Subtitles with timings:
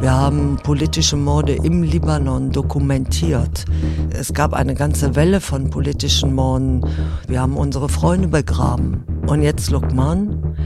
[0.00, 3.64] Wir haben politische Morde im Libanon dokumentiert.
[4.10, 6.86] Es gab eine ganze Welle von politischen Morden.
[7.26, 9.04] Wir haben unsere Freunde begraben.
[9.26, 10.56] Und jetzt Lukman.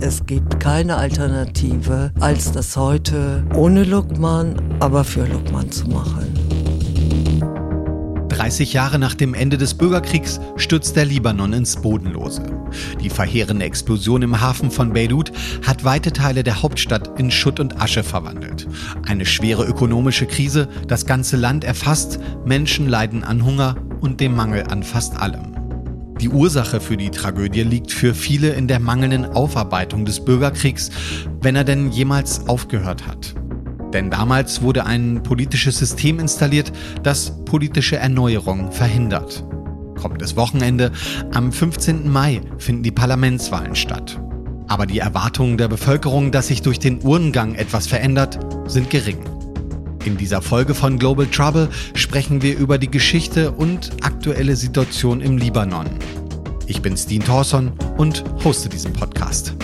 [0.00, 6.35] Es gibt keine Alternative, als das heute ohne Lukman, aber für Lukman zu machen.
[8.46, 12.44] 30 Jahre nach dem Ende des Bürgerkriegs stürzt der Libanon ins Bodenlose.
[13.02, 15.32] Die verheerende Explosion im Hafen von Beirut
[15.66, 18.68] hat weite Teile der Hauptstadt in Schutt und Asche verwandelt.
[19.04, 24.62] Eine schwere ökonomische Krise, das ganze Land erfasst, Menschen leiden an Hunger und dem Mangel
[24.70, 25.56] an fast allem.
[26.20, 30.92] Die Ursache für die Tragödie liegt für viele in der mangelnden Aufarbeitung des Bürgerkriegs,
[31.40, 33.34] wenn er denn jemals aufgehört hat.
[33.92, 39.44] Denn damals wurde ein politisches System installiert, das politische Erneuerung verhindert.
[39.96, 40.92] Kommendes Wochenende,
[41.32, 42.10] am 15.
[42.10, 44.20] Mai, finden die Parlamentswahlen statt.
[44.68, 49.18] Aber die Erwartungen der Bevölkerung, dass sich durch den Urnengang etwas verändert, sind gering.
[50.04, 55.36] In dieser Folge von Global Trouble sprechen wir über die Geschichte und aktuelle Situation im
[55.36, 55.86] Libanon.
[56.68, 59.54] Ich bin Steen Thorson und hoste diesen Podcast.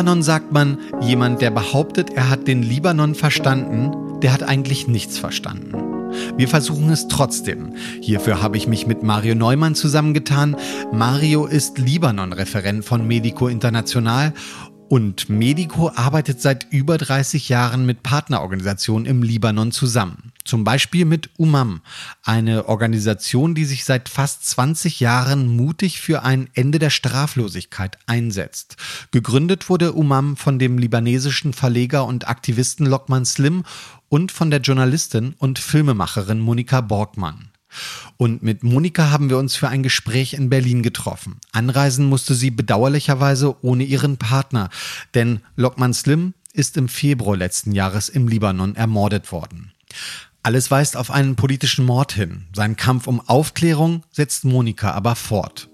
[0.00, 5.18] Libanon sagt man, jemand, der behauptet, er hat den Libanon verstanden, der hat eigentlich nichts
[5.18, 5.74] verstanden.
[6.38, 7.74] Wir versuchen es trotzdem.
[8.00, 10.56] Hierfür habe ich mich mit Mario Neumann zusammengetan.
[10.90, 14.32] Mario ist Libanon-Referent von Medico International
[14.90, 20.32] und Medico arbeitet seit über 30 Jahren mit Partnerorganisationen im Libanon zusammen.
[20.44, 21.80] Zum Beispiel mit UMAM,
[22.24, 28.78] eine Organisation, die sich seit fast 20 Jahren mutig für ein Ende der Straflosigkeit einsetzt.
[29.12, 33.62] Gegründet wurde UMAM von dem libanesischen Verleger und Aktivisten Lokman Slim
[34.08, 37.52] und von der Journalistin und Filmemacherin Monika Borgmann.
[38.16, 41.38] Und mit Monika haben wir uns für ein Gespräch in Berlin getroffen.
[41.52, 44.70] Anreisen musste sie bedauerlicherweise ohne ihren Partner,
[45.14, 49.72] denn Lokman Slim ist im Februar letzten Jahres im Libanon ermordet worden.
[50.42, 52.46] Alles weist auf einen politischen Mord hin.
[52.54, 55.68] Sein Kampf um Aufklärung setzt Monika aber fort.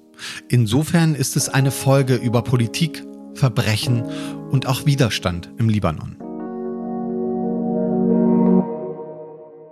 [0.49, 3.05] Insofern ist es eine Folge über Politik,
[3.35, 4.03] Verbrechen
[4.51, 6.17] und auch Widerstand im Libanon.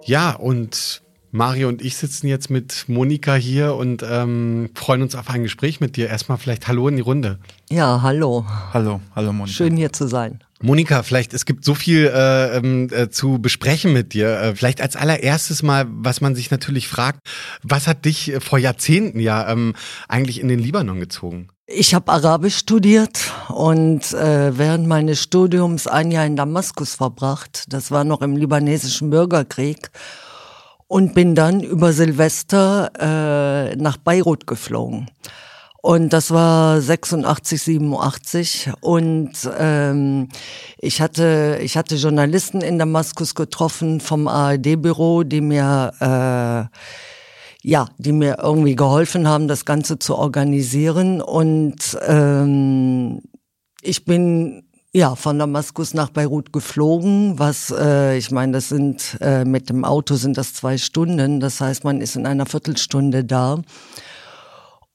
[0.05, 1.03] Ja, und
[1.35, 5.81] Mario und ich sitzen jetzt mit Monika hier und ähm, freuen uns auf ein Gespräch
[5.81, 6.09] mit dir.
[6.09, 7.41] Erstmal vielleicht Hallo in die Runde.
[7.73, 8.47] Ja, hallo.
[8.73, 9.57] Hallo, hallo Monika.
[9.57, 10.45] Schön hier zu sein.
[10.63, 14.29] Monika, vielleicht, es gibt so viel äh, ähm, äh, zu besprechen mit dir.
[14.41, 17.19] Äh, vielleicht als allererstes mal, was man sich natürlich fragt,
[17.65, 19.75] was hat dich äh, vor Jahrzehnten ja ähm,
[20.07, 21.49] eigentlich in den Libanon gezogen?
[21.67, 27.65] Ich habe Arabisch studiert und äh, während meines Studiums ein Jahr in Damaskus verbracht.
[27.71, 29.91] Das war noch im libanesischen Bürgerkrieg
[30.89, 35.11] und bin dann über Silvester äh, nach Beirut geflogen.
[35.83, 38.71] Und das war 86, 87.
[38.81, 40.29] Und ähm,
[40.79, 46.79] ich hatte ich hatte Journalisten in Damaskus getroffen vom ARD-Büro, die mir äh,
[47.67, 51.21] ja, die mir irgendwie geholfen haben, das Ganze zu organisieren.
[51.21, 53.21] Und ähm,
[53.83, 54.64] ich bin
[54.95, 59.85] ja, von Damaskus nach Beirut geflogen, was, äh, ich meine, das sind, äh, mit dem
[59.85, 63.59] Auto sind das zwei Stunden, das heißt, man ist in einer Viertelstunde da.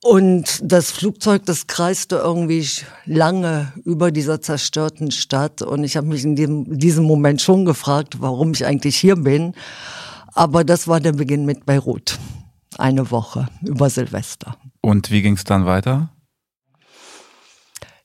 [0.02, 2.66] Und das Flugzeug, das kreiste irgendwie
[3.06, 5.62] lange über dieser zerstörten Stadt.
[5.62, 9.54] Und ich habe mich in diesem, diesem Moment schon gefragt, warum ich eigentlich hier bin.
[10.34, 12.18] Aber das war der Beginn mit Beirut.
[12.78, 14.56] Eine Woche über Silvester.
[14.80, 16.10] Und wie ging es dann weiter?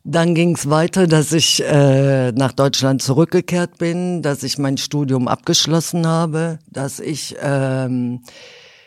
[0.07, 5.29] Dann ging es weiter, dass ich äh, nach Deutschland zurückgekehrt bin, dass ich mein Studium
[5.29, 8.23] abgeschlossen habe, dass ich ähm,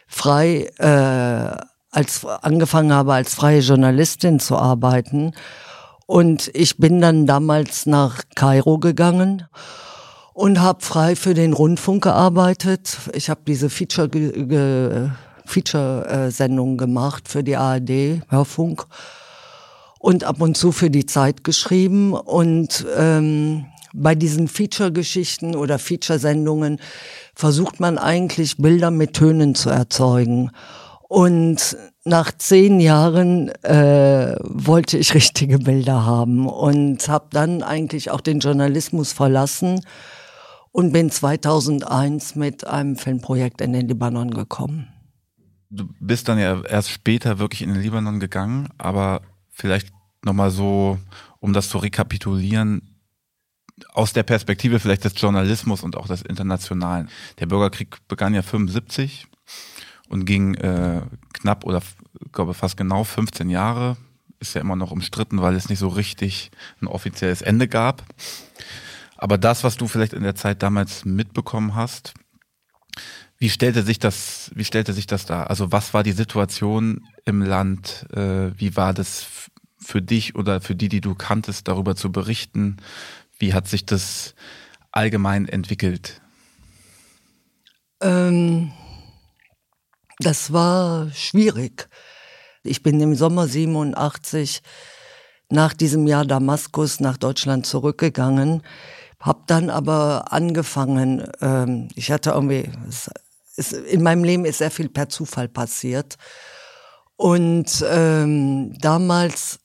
[0.08, 1.58] frei äh,
[1.90, 5.34] als angefangen habe als freie Journalistin zu arbeiten
[6.06, 9.48] und ich bin dann damals nach Kairo gegangen
[10.34, 12.98] und habe frei für den Rundfunk gearbeitet.
[13.14, 15.12] Ich habe diese Feature
[15.46, 18.86] Feature äh, Sendung gemacht für die ARD Hörfunk
[20.08, 22.14] und ab und zu für die Zeit geschrieben.
[22.14, 26.80] Und ähm, bei diesen Feature-Geschichten oder Feature-Sendungen
[27.36, 30.52] versucht man eigentlich Bilder mit Tönen zu erzeugen.
[31.10, 31.76] Und
[32.06, 38.40] nach zehn Jahren äh, wollte ich richtige Bilder haben und habe dann eigentlich auch den
[38.40, 39.82] Journalismus verlassen
[40.72, 44.88] und bin 2001 mit einem Filmprojekt in den Libanon gekommen.
[45.70, 49.20] Du bist dann ja erst später wirklich in den Libanon gegangen, aber
[49.52, 51.00] vielleicht nochmal so,
[51.40, 52.98] um das zu rekapitulieren,
[53.94, 57.10] aus der Perspektive vielleicht des Journalismus und auch des Internationalen.
[57.40, 59.28] Der Bürgerkrieg begann ja 75
[60.10, 61.02] und ging äh,
[61.34, 61.82] knapp oder
[62.32, 63.98] glaube fast genau 15 Jahre.
[64.40, 68.04] Ist ja immer noch umstritten, weil es nicht so richtig ein offizielles Ende gab.
[69.16, 72.14] Aber das, was du vielleicht in der Zeit damals mitbekommen hast,
[73.40, 75.44] wie stellte sich das, wie stellte sich das da?
[75.44, 78.08] Also was war die Situation im Land?
[78.12, 79.24] Äh, wie war das
[79.80, 82.78] für dich oder für die, die du kanntest, darüber zu berichten?
[83.40, 84.36] Wie hat sich das
[84.92, 86.22] allgemein entwickelt?
[88.02, 88.72] Ähm,
[90.20, 91.90] das war schwierig.
[92.64, 94.62] Ich bin im Sommer 87
[95.50, 98.64] nach diesem Jahr Damaskus nach Deutschland zurückgegangen,
[99.20, 103.10] hab dann aber angefangen, ähm, ich hatte irgendwie, es,
[103.56, 106.18] es, in meinem Leben ist sehr viel per Zufall passiert.
[107.16, 109.60] Und ähm, damals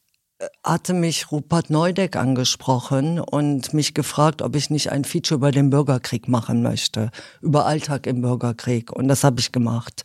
[0.65, 5.71] hatte mich Rupert Neudeck angesprochen und mich gefragt, ob ich nicht ein Feature über den
[5.71, 7.11] Bürgerkrieg machen möchte,
[7.41, 8.93] über Alltag im Bürgerkrieg.
[8.93, 10.05] Und das habe ich gemacht.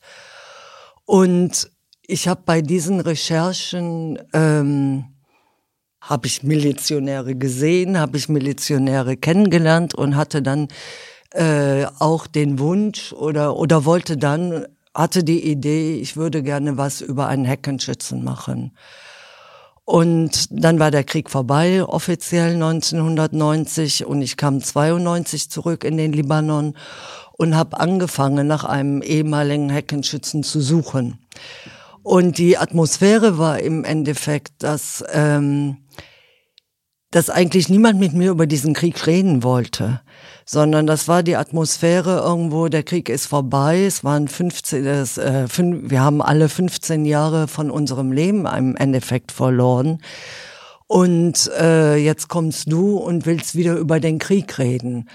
[1.05, 1.71] Und
[2.05, 5.05] ich habe bei diesen Recherchen ähm,
[6.01, 10.67] habe ich Milizionäre gesehen, habe ich Milizionäre kennengelernt und hatte dann
[11.31, 17.01] äh, auch den Wunsch oder oder wollte dann hatte die Idee, ich würde gerne was
[17.01, 18.71] über einen Heckenschützen machen.
[19.89, 26.11] Und dann war der Krieg vorbei, offiziell 1990, und ich kam 92 zurück in den
[26.11, 26.75] Libanon
[27.37, 31.19] und habe angefangen, nach einem ehemaligen Heckenschützen zu suchen.
[32.03, 35.77] Und die Atmosphäre war im Endeffekt, dass, ähm,
[37.11, 40.01] dass eigentlich niemand mit mir über diesen Krieg reden wollte
[40.49, 45.47] sondern das war die Atmosphäre irgendwo, der Krieg ist vorbei, es waren 15, das, äh,
[45.49, 50.01] fünf, wir haben alle 15 Jahre von unserem Leben im Endeffekt verloren.
[50.87, 55.09] Und äh, jetzt kommst du und willst wieder über den Krieg reden.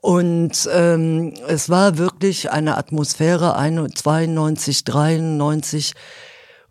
[0.00, 5.92] Und ähm, es war wirklich eine Atmosphäre 92, 93,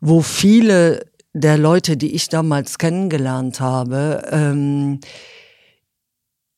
[0.02, 5.00] wo viele der Leute, die ich damals kennengelernt habe, ähm,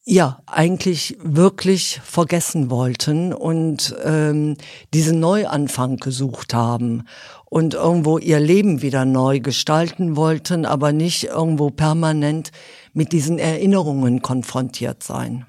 [0.06, 4.58] ja eigentlich wirklich vergessen wollten und ähm,
[4.94, 7.06] diesen Neuanfang gesucht haben
[7.46, 12.52] und irgendwo ihr Leben wieder neu gestalten wollten, aber nicht irgendwo permanent
[12.94, 15.46] mit diesen Erinnerungen konfrontiert sein.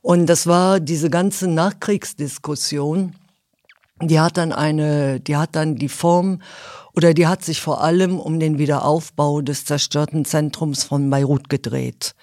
[0.00, 3.14] Und das war diese ganze Nachkriegsdiskussion,
[4.00, 6.42] die hat dann eine, die hat dann die Form
[6.94, 12.14] oder die hat sich vor allem um den Wiederaufbau des zerstörten Zentrums von Beirut gedreht.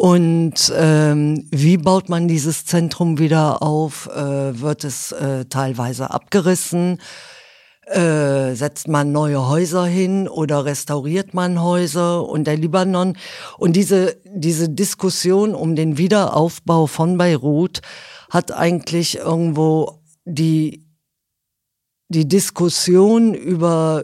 [0.00, 4.06] Und ähm, wie baut man dieses Zentrum wieder auf?
[4.06, 7.02] Äh, wird es äh, teilweise abgerissen?
[7.84, 13.18] Äh, setzt man neue Häuser hin oder restauriert man Häuser und der Libanon
[13.58, 17.82] und diese diese Diskussion um den Wiederaufbau von Beirut
[18.30, 20.86] hat eigentlich irgendwo die
[22.08, 24.02] die Diskussion über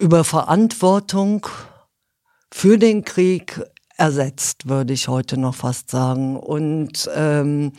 [0.00, 1.46] über Verantwortung
[2.50, 3.60] für den Krieg
[3.96, 6.36] ersetzt, würde ich heute noch fast sagen.
[6.36, 7.72] Und ähm,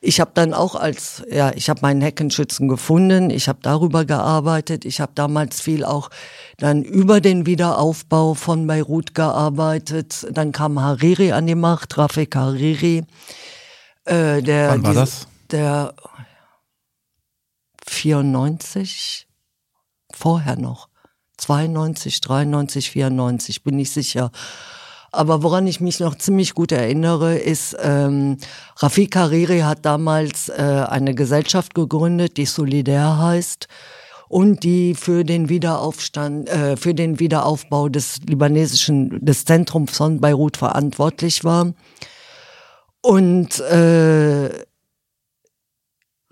[0.00, 4.84] ich habe dann auch als, ja, ich habe meinen Heckenschützen gefunden, ich habe darüber gearbeitet,
[4.84, 6.10] ich habe damals viel auch
[6.58, 10.26] dann über den Wiederaufbau von Beirut gearbeitet.
[10.30, 13.04] Dann kam Hariri an die Macht, Rafik Hariri.
[14.04, 15.26] Äh, der, Wann war die, das?
[15.50, 15.94] Der
[17.88, 19.26] 94,
[20.12, 20.88] vorher noch.
[21.38, 24.30] 92, 93, 94, bin ich sicher.
[25.10, 28.36] Aber woran ich mich noch ziemlich gut erinnere, ist, ähm,
[28.76, 33.68] Rafik Hariri hat damals äh, eine Gesellschaft gegründet, die Solidär heißt
[34.28, 40.58] und die für den Wiederaufstand, äh, für den Wiederaufbau des libanesischen, des Zentrums von Beirut
[40.58, 41.72] verantwortlich war.
[43.00, 44.50] Und äh,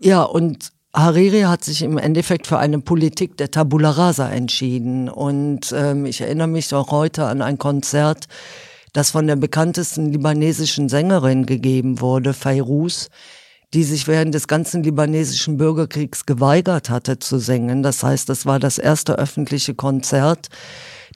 [0.00, 5.08] ja, und Hariri hat sich im Endeffekt für eine Politik der Tabula Rasa entschieden.
[5.08, 8.26] Und ähm, ich erinnere mich auch heute an ein Konzert,
[8.96, 13.10] das von der bekanntesten libanesischen Sängerin gegeben wurde, Fairuz,
[13.74, 17.82] die sich während des ganzen libanesischen Bürgerkriegs geweigert hatte zu singen.
[17.82, 20.48] Das heißt, das war das erste öffentliche Konzert,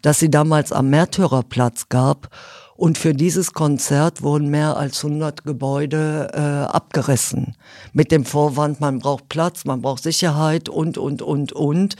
[0.03, 2.29] das sie damals am Märtyrerplatz gab.
[2.77, 7.57] Und für dieses Konzert wurden mehr als 100 Gebäude äh, abgerissen.
[7.95, 11.97] Mit dem Vorwand, man braucht Platz, man braucht Sicherheit und, und, und, und.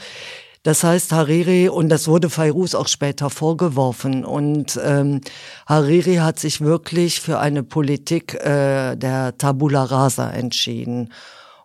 [0.63, 5.21] Das heißt, Hariri, und das wurde Fairuz auch später vorgeworfen, und ähm,
[5.65, 11.11] Hariri hat sich wirklich für eine Politik äh, der Tabula Rasa entschieden.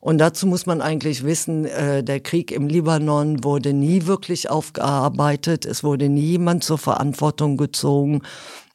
[0.00, 5.66] Und dazu muss man eigentlich wissen, äh, der Krieg im Libanon wurde nie wirklich aufgearbeitet,
[5.66, 8.22] es wurde nie jemand zur Verantwortung gezogen.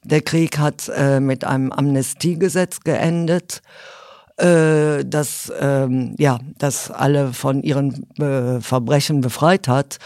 [0.03, 3.63] Der Krieg hat äh, mit einem Amnestiegesetz geendet
[4.41, 9.99] äh, das ähm, ja, das alle von ihren äh, Verbrechen befreit hat.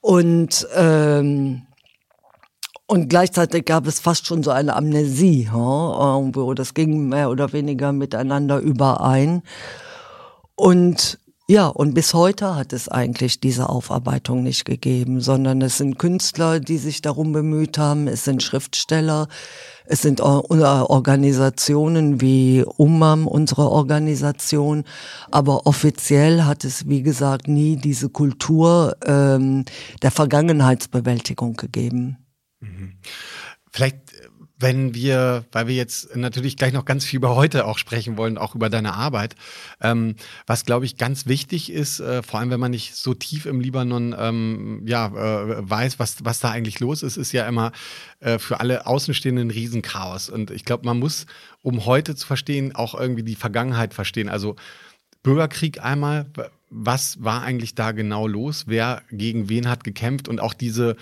[0.00, 1.62] Und ähm,
[2.90, 6.54] und gleichzeitig gab es fast schon so eine Amnesie, irgendwo.
[6.54, 9.42] Das ging mehr oder weniger miteinander überein.
[10.54, 11.18] Und
[11.50, 16.60] ja, und bis heute hat es eigentlich diese Aufarbeitung nicht gegeben, sondern es sind Künstler,
[16.60, 19.28] die sich darum bemüht haben, es sind Schriftsteller,
[19.86, 24.84] es sind Organisationen wie UMAM, unsere Organisation,
[25.30, 29.64] aber offiziell hat es, wie gesagt, nie diese Kultur ähm,
[30.02, 32.18] der Vergangenheitsbewältigung gegeben.
[32.60, 32.98] Mhm.
[33.72, 34.07] Vielleicht
[34.58, 38.38] wenn wir, weil wir jetzt natürlich gleich noch ganz viel über heute auch sprechen wollen,
[38.38, 39.36] auch über deine Arbeit,
[39.80, 43.46] ähm, was glaube ich ganz wichtig ist, äh, vor allem wenn man nicht so tief
[43.46, 47.72] im Libanon ähm, ja äh, weiß, was was da eigentlich los ist, ist ja immer
[48.20, 50.28] äh, für alle Außenstehenden ein Riesenchaos.
[50.28, 51.26] Und ich glaube, man muss,
[51.62, 54.28] um heute zu verstehen, auch irgendwie die Vergangenheit verstehen.
[54.28, 54.56] Also
[55.22, 56.26] Bürgerkrieg einmal,
[56.70, 58.64] was war eigentlich da genau los?
[58.66, 60.96] Wer gegen wen hat gekämpft und auch diese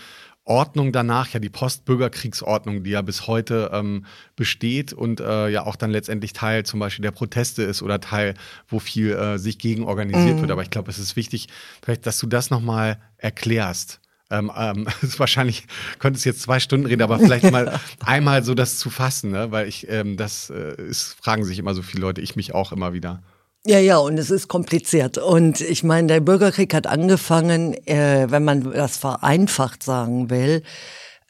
[0.46, 5.76] Ordnung danach, ja die Postbürgerkriegsordnung, die ja bis heute ähm, besteht und äh, ja auch
[5.76, 8.34] dann letztendlich Teil zum Beispiel der Proteste ist oder Teil,
[8.68, 10.40] wo viel äh, sich gegen organisiert mhm.
[10.42, 10.50] wird.
[10.52, 11.48] Aber ich glaube, es ist wichtig,
[11.82, 14.00] vielleicht, dass du das nochmal erklärst.
[14.30, 15.66] Ähm, ähm, ist wahrscheinlich
[15.98, 19.50] könntest jetzt zwei Stunden reden, aber vielleicht mal einmal so das zu fassen, ne?
[19.50, 22.70] weil ich ähm, das äh, ist, fragen sich immer so viele Leute, ich mich auch
[22.70, 23.20] immer wieder.
[23.68, 25.18] Ja, ja, und es ist kompliziert.
[25.18, 30.62] Und ich meine, der Bürgerkrieg hat angefangen, äh, wenn man das vereinfacht sagen will,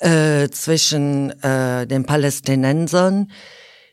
[0.01, 3.31] äh, zwischen äh, den Palästinensern,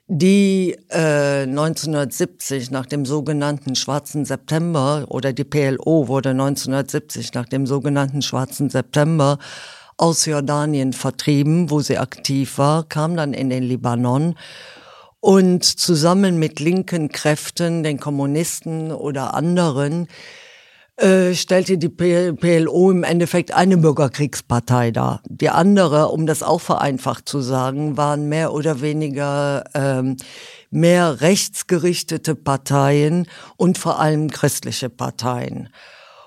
[0.08, 7.66] die äh, 1970 nach dem sogenannten Schwarzen September oder die PLO wurde 1970 nach dem
[7.66, 9.38] sogenannten Schwarzen September
[9.96, 14.36] aus Jordanien vertrieben, wo sie aktiv war, kam dann in den Libanon
[15.24, 20.10] und zusammen mit linken Kräften, den Kommunisten oder anderen,
[20.98, 25.22] äh, stellte die PLO im Endeffekt eine Bürgerkriegspartei dar.
[25.30, 30.18] Die andere, um das auch vereinfacht zu sagen, waren mehr oder weniger ähm,
[30.72, 35.70] mehr rechtsgerichtete Parteien und vor allem christliche Parteien.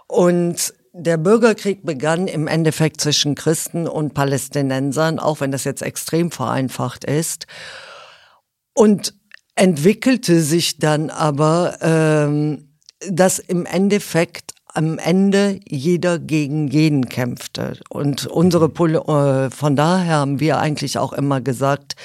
[0.07, 6.31] Und der Bürgerkrieg begann im Endeffekt zwischen Christen und Palästinensern, auch wenn das jetzt extrem
[6.31, 7.47] vereinfacht ist
[8.77, 9.15] und
[9.57, 12.69] entwickelte sich dann aber, ähm,
[13.11, 17.81] dass im Endeffekt am Ende jeder gegen jeden kämpfte.
[17.89, 21.97] Und unsere Pol äh, von daher haben wir eigentlich auch immer gesagt,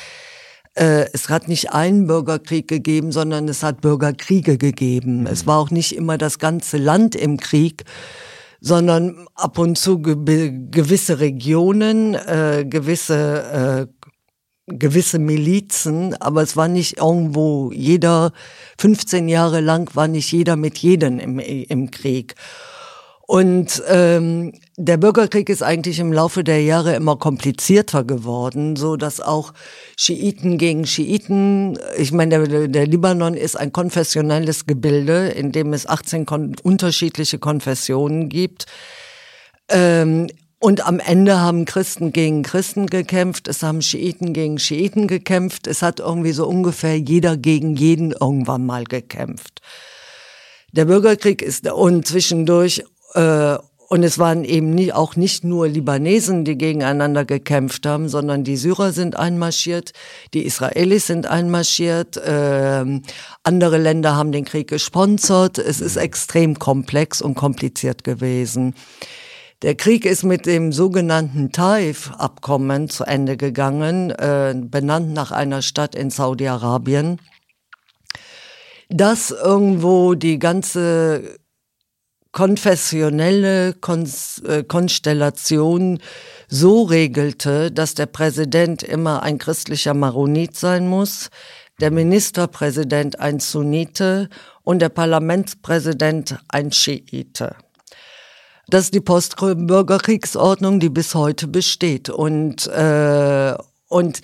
[0.76, 5.22] äh, es hat nicht einen Bürgerkrieg gegeben, sondern es hat Bürgerkriege gegeben.
[5.22, 5.28] Mhm.
[5.28, 7.84] Es war auch nicht immer das ganze Land im Krieg,
[8.62, 14.01] sondern ab und zu ge gewisse Regionen, äh, gewisse äh,
[14.68, 18.32] gewisse Milizen, aber es war nicht irgendwo jeder,
[18.78, 22.36] 15 Jahre lang war nicht jeder mit jedem im, im Krieg.
[23.32, 29.22] Und ähm, der Bürgerkrieg ist eigentlich im Laufe der Jahre immer komplizierter geworden, so dass
[29.22, 29.54] auch
[29.96, 35.88] Schiiten gegen Schiiten, ich meine, der, der Libanon ist ein konfessionelles Gebilde, in dem es
[35.88, 38.66] 18 kon unterschiedliche Konfessionen gibt.
[39.70, 40.28] Ähm,
[40.62, 45.82] und am Ende haben Christen gegen Christen gekämpft, es haben Schiiten gegen Schiiten gekämpft, es
[45.82, 49.62] hat irgendwie so ungefähr jeder gegen jeden irgendwann mal gekämpft.
[50.72, 52.84] Der Bürgerkrieg ist und zwischendurch
[53.16, 53.58] äh,
[53.90, 58.56] und es waren eben nie, auch nicht nur Libanesen, die gegeneinander gekämpft haben, sondern die
[58.56, 59.92] Syrer sind einmarschiert,
[60.34, 62.86] die Israelis sind einmarschiert, äh,
[63.44, 65.58] andere Länder haben den Krieg gesponsert.
[65.58, 68.76] Es ist extrem komplex und kompliziert gewesen.
[69.62, 75.94] Der Krieg ist mit dem sogenannten Taif-Abkommen zu Ende gegangen, äh, benannt nach einer Stadt
[75.94, 77.20] in Saudi-Arabien,
[78.90, 81.38] das irgendwo die ganze
[82.32, 84.10] konfessionelle Kon
[84.48, 86.00] äh, Konstellation
[86.48, 91.30] so regelte, dass der Präsident immer ein christlicher Maronit sein muss,
[91.80, 94.28] der Ministerpräsident ein Sunnite
[94.64, 97.56] und der Parlamentspräsident ein Schiite.
[98.68, 102.10] Das ist die Postbürgerkriegsordnung, die bis heute besteht.
[102.10, 103.56] Und, äh,
[103.88, 104.22] und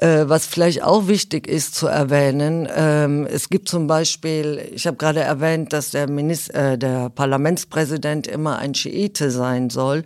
[0.00, 4.96] Äh, was vielleicht auch wichtig ist zu erwähnen, ähm, es gibt zum Beispiel, ich habe
[4.96, 10.04] gerade erwähnt, dass der, Minister, äh, der Parlamentspräsident immer ein Schiite sein soll.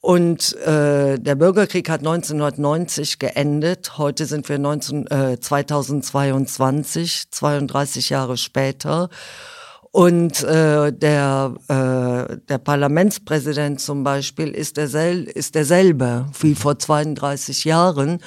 [0.00, 3.98] Und äh, der Bürgerkrieg hat 1990 geendet.
[3.98, 9.08] Heute sind wir 19, äh, 2022, 32 Jahre später.
[9.96, 17.64] Und äh, der, äh, der Parlamentspräsident zum Beispiel ist, dersel ist derselbe wie vor 32
[17.64, 18.18] Jahren.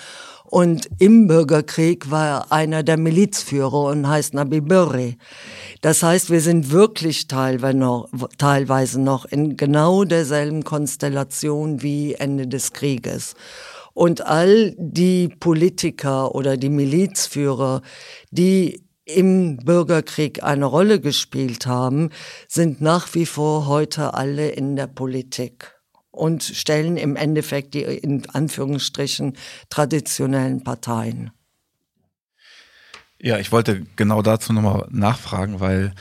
[0.45, 5.19] Und im Bürgerkrieg war er einer der Milizführer und heißt Nabi Birri.
[5.81, 8.09] Das heißt, wir sind wirklich teilweise noch,
[8.39, 13.35] teilweise noch in genau derselben Konstellation wie Ende des Krieges.
[13.93, 17.83] Und all die Politiker oder die Milizführer,
[18.31, 22.09] die im Bürgerkrieg eine Rolle gespielt haben,
[22.47, 25.75] sind nach wie vor heute alle in der Politik
[26.11, 29.37] und stellen im Endeffekt die in Anführungsstrichen
[29.69, 31.31] traditionellen Parteien.
[33.21, 35.93] Ja, ich wollte genau dazu nochmal nachfragen, weil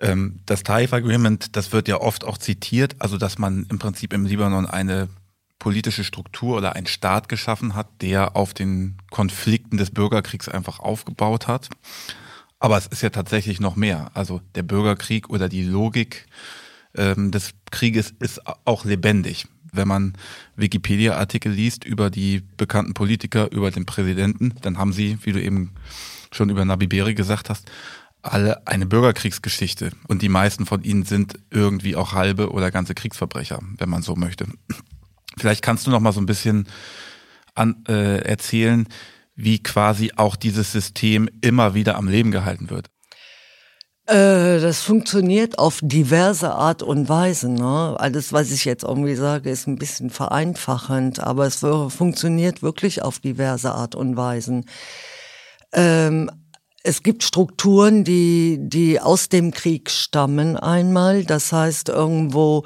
[0.00, 4.12] ähm, das Taif Agreement, das wird ja oft auch zitiert, also dass man im Prinzip
[4.12, 5.08] im Libanon eine
[5.58, 11.48] politische Struktur oder einen Staat geschaffen hat, der auf den Konflikten des Bürgerkriegs einfach aufgebaut
[11.48, 11.68] hat.
[12.58, 14.10] Aber es ist ja tatsächlich noch mehr.
[14.14, 16.26] Also der Bürgerkrieg oder die Logik
[16.96, 19.46] ähm, des Krieges ist auch lebendig.
[19.72, 20.14] Wenn man
[20.56, 25.74] Wikipedia-Artikel liest über die bekannten Politiker, über den Präsidenten, dann haben sie, wie du eben
[26.30, 27.70] schon über Nabi Beri gesagt hast,
[28.22, 29.90] alle eine Bürgerkriegsgeschichte.
[30.08, 34.16] Und die meisten von ihnen sind irgendwie auch halbe oder ganze Kriegsverbrecher, wenn man so
[34.16, 34.46] möchte.
[35.44, 36.66] Vielleicht kannst du noch mal so ein bisschen
[37.54, 38.88] an, äh, erzählen,
[39.34, 42.88] wie quasi auch dieses System immer wieder am Leben gehalten wird.
[44.06, 47.50] Äh, das funktioniert auf diverse Art und Weise.
[47.50, 47.94] Ne?
[47.98, 53.18] Alles, was ich jetzt irgendwie sage, ist ein bisschen vereinfachend, aber es funktioniert wirklich auf
[53.18, 54.64] diverse Art und Weisen.
[55.74, 56.30] Ähm,
[56.82, 61.24] es gibt Strukturen, die, die aus dem Krieg stammen einmal.
[61.24, 62.64] Das heißt, irgendwo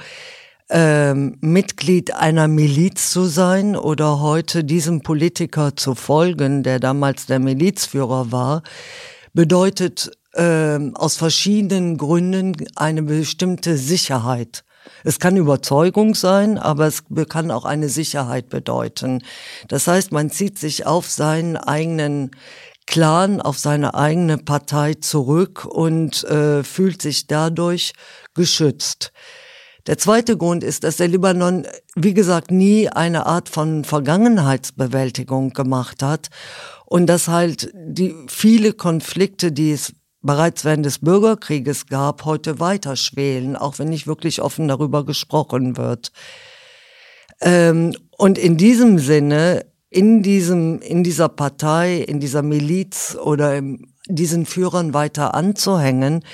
[0.70, 7.38] ähm, Mitglied einer Miliz zu sein oder heute diesem Politiker zu folgen, der damals der
[7.38, 8.62] Milizführer war,
[9.32, 14.64] bedeutet ähm, aus verschiedenen Gründen eine bestimmte Sicherheit.
[15.04, 19.22] Es kann Überzeugung sein, aber es kann auch eine Sicherheit bedeuten.
[19.68, 22.30] Das heißt, man zieht sich auf seinen eigenen
[22.86, 27.92] Clan, auf seine eigene Partei zurück und äh, fühlt sich dadurch
[28.34, 29.12] geschützt.
[29.88, 36.02] Der zweite Grund ist, dass der Libanon, wie gesagt, nie eine Art von Vergangenheitsbewältigung gemacht
[36.02, 36.28] hat
[36.84, 42.96] und dass halt die viele Konflikte, die es bereits während des Bürgerkrieges gab, heute weiter
[42.96, 46.12] schwelen, auch wenn nicht wirklich offen darüber gesprochen wird.
[47.40, 53.87] Ähm, und in diesem Sinne, in diesem, in dieser Partei, in dieser Miliz oder im,
[54.08, 56.24] diesen Führern weiter anzuhängen,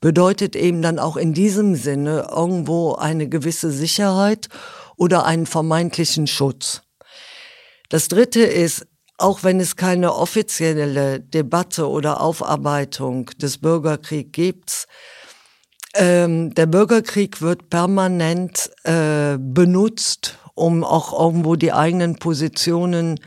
[0.00, 4.48] bedeutet eben dann auch in diesem Sinne irgendwo eine gewisse Sicherheit
[4.96, 6.82] oder einen vermeintlichen Schutz.
[7.88, 8.86] Das dritte ist,
[9.18, 14.86] auch wenn es keine offizielle Debatte oder Aufarbeitung des Bürgerkriegs gibt,
[15.94, 23.20] ähm, der Bürgerkrieg wird permanent äh, benutzt, um auch irgendwo die eigenen Positionen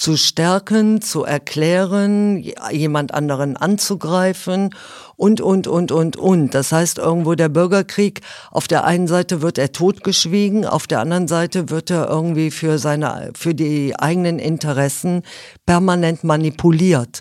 [0.00, 4.70] zu stärken, zu erklären, jemand anderen anzugreifen
[5.16, 6.54] und, und, und, und, und.
[6.54, 11.28] Das heißt irgendwo der Bürgerkrieg, auf der einen Seite wird er totgeschwiegen, auf der anderen
[11.28, 15.22] Seite wird er irgendwie für seine, für die eigenen Interessen
[15.66, 17.20] permanent manipuliert.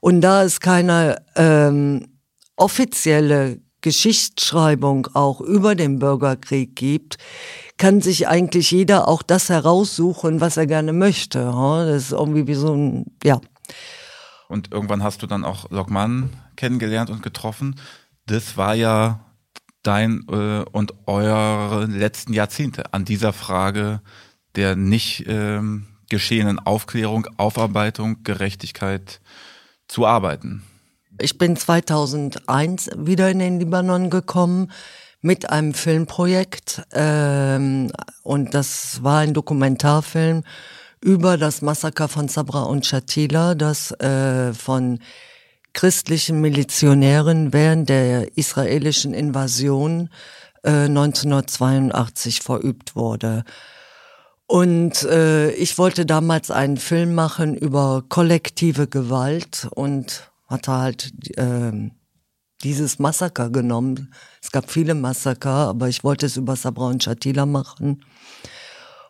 [0.00, 2.08] Und da es keine ähm,
[2.56, 7.18] offizielle Geschichtsschreibung auch über den Bürgerkrieg gibt,
[7.78, 11.40] kann sich eigentlich jeder auch das heraussuchen, was er gerne möchte.
[11.40, 13.40] Das ist irgendwie wie so ein, ja.
[14.48, 17.76] Und irgendwann hast du dann auch Lokman kennengelernt und getroffen.
[18.26, 19.20] Das war ja
[19.82, 24.00] dein äh, und eure letzten Jahrzehnte an dieser Frage
[24.56, 29.20] der nicht ähm, geschehenen Aufklärung, Aufarbeitung, Gerechtigkeit
[29.86, 30.62] zu arbeiten.
[31.18, 34.70] Ich bin 2001 wieder in den Libanon gekommen
[35.22, 37.90] mit einem Filmprojekt ähm,
[38.22, 40.44] und das war ein Dokumentarfilm
[41.00, 44.98] über das Massaker von Sabra und Shatila, das äh, von
[45.72, 50.10] christlichen Milizionären während der israelischen Invasion
[50.64, 53.44] äh, 1982 verübt wurde.
[54.46, 61.90] Und äh, ich wollte damals einen Film machen über kollektive Gewalt und hatte halt äh,
[62.62, 64.12] dieses Massaker genommen.
[64.42, 68.04] Es gab viele Massaker, aber ich wollte es über Sabra und Shatila machen.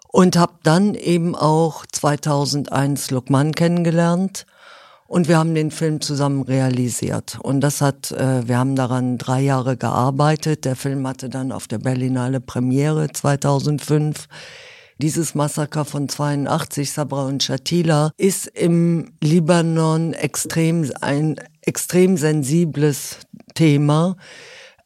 [0.08, 4.46] und habe dann eben auch 2001 Lukman kennengelernt
[5.06, 7.38] und wir haben den Film zusammen realisiert.
[7.40, 10.64] Und das hat, äh, wir haben daran drei Jahre gearbeitet.
[10.64, 14.26] Der Film hatte dann auf der Berlinale Premiere 2005.
[15.02, 23.18] Dieses Massaker von 82, Sabra und Shatila, ist im Libanon extrem, ein extrem sensibles
[23.54, 24.16] Thema.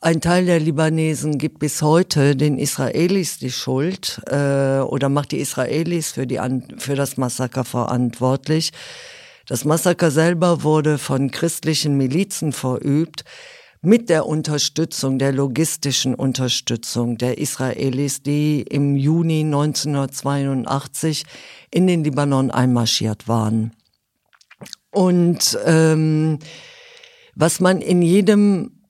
[0.00, 5.38] Ein Teil der Libanesen gibt bis heute den Israelis die Schuld äh, oder macht die
[5.38, 6.40] Israelis für, die,
[6.78, 8.72] für das Massaker verantwortlich.
[9.46, 13.24] Das Massaker selber wurde von christlichen Milizen verübt
[13.82, 21.24] mit der Unterstützung, der logistischen Unterstützung der Israelis, die im Juni 1982
[21.70, 23.72] in den Libanon einmarschiert waren.
[24.90, 26.38] Und ähm,
[27.34, 28.82] was man in jedem,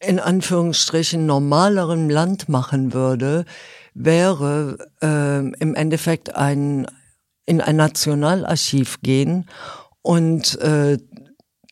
[0.00, 3.46] in Anführungsstrichen, normaleren Land machen würde,
[3.94, 6.86] wäre äh, im Endeffekt ein,
[7.46, 9.48] in ein Nationalarchiv gehen
[10.02, 10.98] und äh,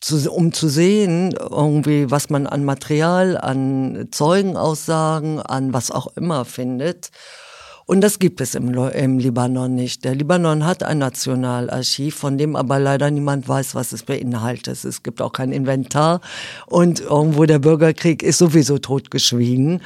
[0.01, 6.45] zu, um zu sehen, irgendwie, was man an Material, an Zeugenaussagen, an was auch immer
[6.45, 7.11] findet.
[7.89, 10.05] Und das gibt es im, im Libanon nicht.
[10.05, 14.85] Der Libanon hat ein Nationalarchiv, von dem aber leider niemand weiß, was es beinhaltet.
[14.85, 16.21] Es gibt auch kein Inventar
[16.67, 19.81] und irgendwo der Bürgerkrieg ist sowieso totgeschwiegen.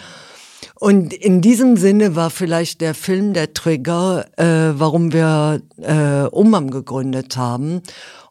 [0.79, 6.71] Und in diesem Sinne war vielleicht der Film der Trigger, äh, warum wir äh, Umam
[6.71, 7.81] gegründet haben.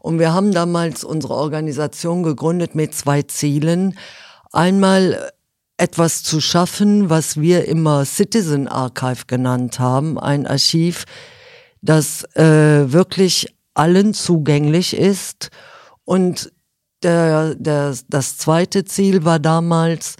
[0.02, 3.96] Und wir haben damals unsere Organisation gegründet mit zwei Zielen.
[4.50, 5.30] Einmal
[5.76, 11.04] etwas zu schaffen, was wir immer Citizen Archive genannt haben, ein Archiv,
[11.82, 15.50] das äh, wirklich allen zugänglich ist.
[16.04, 16.52] Und
[17.04, 20.16] der, der, das zweite Ziel war damals,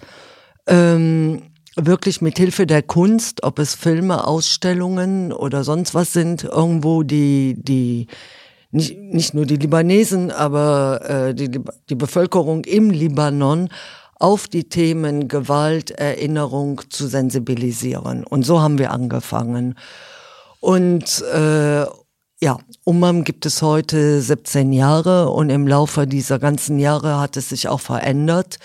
[0.65, 1.43] ähm,
[1.75, 7.55] wirklich mit Hilfe der Kunst, ob es Filme, Ausstellungen oder sonst was sind, irgendwo die,
[7.57, 8.07] die
[8.73, 11.49] nicht, nicht nur die Libanesen, aber äh, die,
[11.89, 13.69] die Bevölkerung im Libanon
[14.15, 18.23] auf die Themen Gewalt, Erinnerung zu sensibilisieren.
[18.23, 19.75] Und so haben wir angefangen.
[20.59, 21.85] Und äh,
[22.41, 27.49] ja, Umam gibt es heute 17 Jahre und im Laufe dieser ganzen Jahre hat es
[27.49, 28.59] sich auch verändert.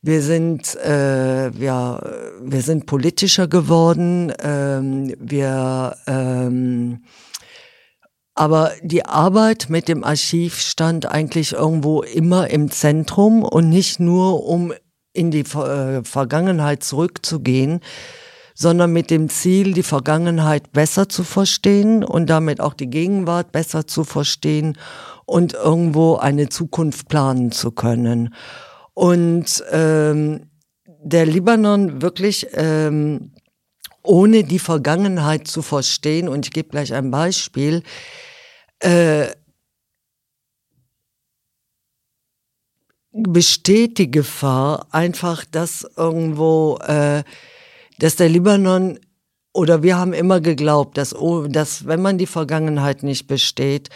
[0.00, 2.00] Wir sind, äh, ja,
[2.42, 4.32] wir sind politischer geworden.
[4.42, 7.04] Ähm, wir ähm,
[8.34, 14.44] aber die Arbeit mit dem Archiv stand eigentlich irgendwo immer im Zentrum und nicht nur,
[14.44, 14.72] um
[15.12, 17.80] in die äh, Vergangenheit zurückzugehen,
[18.54, 23.86] sondern mit dem Ziel, die Vergangenheit besser zu verstehen und damit auch die Gegenwart besser
[23.86, 24.78] zu verstehen
[25.26, 28.34] und irgendwo eine Zukunft planen zu können.
[28.94, 30.50] Und ähm,
[30.86, 33.33] der Libanon wirklich ähm,
[34.04, 37.82] ohne die Vergangenheit zu verstehen, und ich gebe gleich ein Beispiel,
[38.80, 39.28] äh,
[43.12, 47.22] besteht die Gefahr einfach, dass irgendwo, äh,
[47.98, 48.98] dass der Libanon
[49.52, 53.88] oder wir haben immer geglaubt, dass, oh, dass wenn man die Vergangenheit nicht besteht,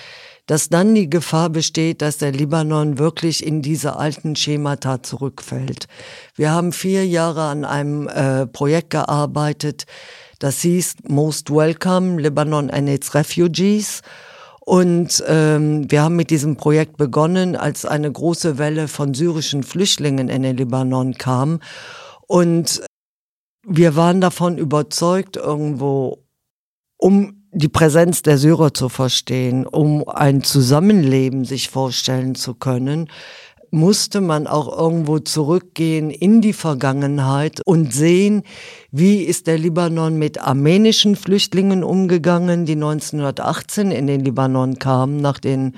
[0.49, 5.87] dass dann die Gefahr besteht, dass der Libanon wirklich in diese alten Schemata zurückfällt.
[6.35, 9.85] Wir haben vier Jahre an einem äh, Projekt gearbeitet,
[10.39, 14.03] das hieß Most Welcome Lebanon and its Refugees.
[14.61, 20.29] Und ähm, wir haben mit diesem Projekt begonnen, als eine große Welle von syrischen Flüchtlingen
[20.29, 21.61] in den Libanon kam.
[22.27, 22.83] Und
[23.67, 26.25] wir waren davon überzeugt, irgendwo,
[26.97, 33.09] um die Präsenz der Syrer zu verstehen, um ein Zusammenleben sich vorstellen zu können,
[33.71, 38.43] musste man auch irgendwo zurückgehen in die Vergangenheit und sehen,
[38.91, 45.39] wie ist der Libanon mit armenischen Flüchtlingen umgegangen, die 1918 in den Libanon kamen nach
[45.39, 45.75] den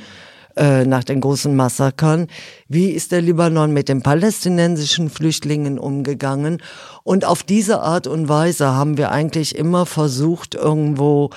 [0.60, 2.28] äh, nach den großen Massakern.
[2.68, 6.62] Wie ist der Libanon mit den palästinensischen Flüchtlingen umgegangen?
[7.02, 11.30] Und auf diese Art und Weise haben wir eigentlich immer versucht, irgendwo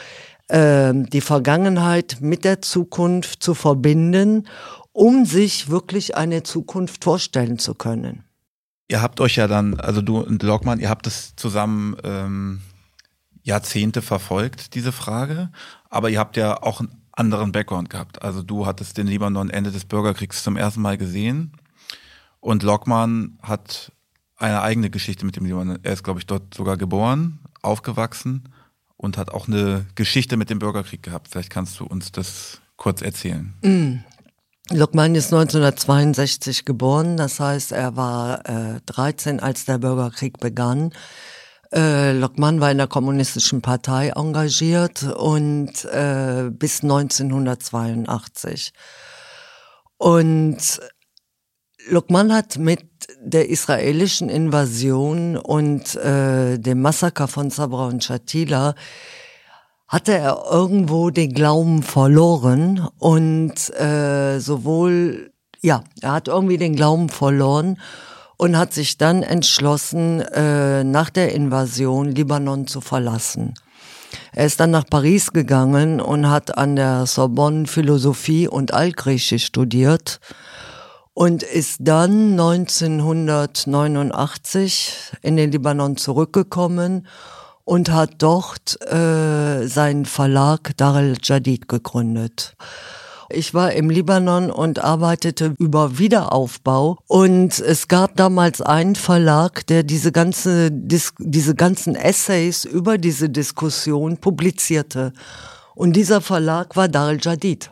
[0.50, 4.46] äh, die Vergangenheit mit der Zukunft zu verbinden
[4.94, 8.24] um sich wirklich eine Zukunft vorstellen zu können.
[8.88, 12.62] Ihr habt euch ja dann, also du und Lockmann, ihr habt es zusammen ähm,
[13.42, 15.52] Jahrzehnte verfolgt, diese Frage,
[15.90, 16.82] aber ihr habt ja auch
[17.14, 18.22] anderen Background gehabt.
[18.22, 21.54] Also du hattest den Libanon Ende des Bürgerkriegs zum ersten Mal gesehen
[22.40, 23.92] und Lockmann hat
[24.36, 25.80] eine eigene Geschichte mit dem Libanon.
[25.84, 28.50] Er ist, glaube ich, dort sogar geboren, aufgewachsen
[28.98, 31.30] und hat auch eine Geschichte mit dem Bürgerkrieg gehabt.
[31.30, 33.54] Vielleicht kannst du uns das kurz erzählen.
[33.62, 34.04] Mm.
[34.72, 40.94] Lokman ist 1962 geboren, das heißt, er war äh, 13, als der Bürgerkrieg begann.
[41.74, 48.74] Äh, Lokman war in der kommunistischen Partei engagiert und äh, bis 1982.
[49.98, 50.82] Und
[51.90, 52.86] Lokman hat mit
[53.20, 58.76] der israelischen Invasion und äh, dem Massaker von Sabra und Shatila
[59.88, 65.32] hatte er irgendwo den Glauben verloren und äh, sowohl,
[65.62, 67.80] ja, er hat irgendwie den Glauben verloren
[68.44, 73.54] und hat sich dann entschlossen, äh, nach der Invasion Libanon zu verlassen.
[74.34, 80.20] Er ist dann nach Paris gegangen und hat an der Sorbonne Philosophie und Altgriechisch studiert
[81.14, 87.08] und ist dann 1989 in den Libanon zurückgekommen
[87.64, 92.58] und hat dort äh, seinen Verlag Dar el-Jadid gegründet.
[93.34, 99.82] Ich war im Libanon und arbeitete über Wiederaufbau und es gab damals einen Verlag, der
[99.82, 105.14] diese ganze diese ganzen Essays über diese Diskussion publizierte.
[105.74, 107.72] Und dieser Verlag war Dar el-Jadid.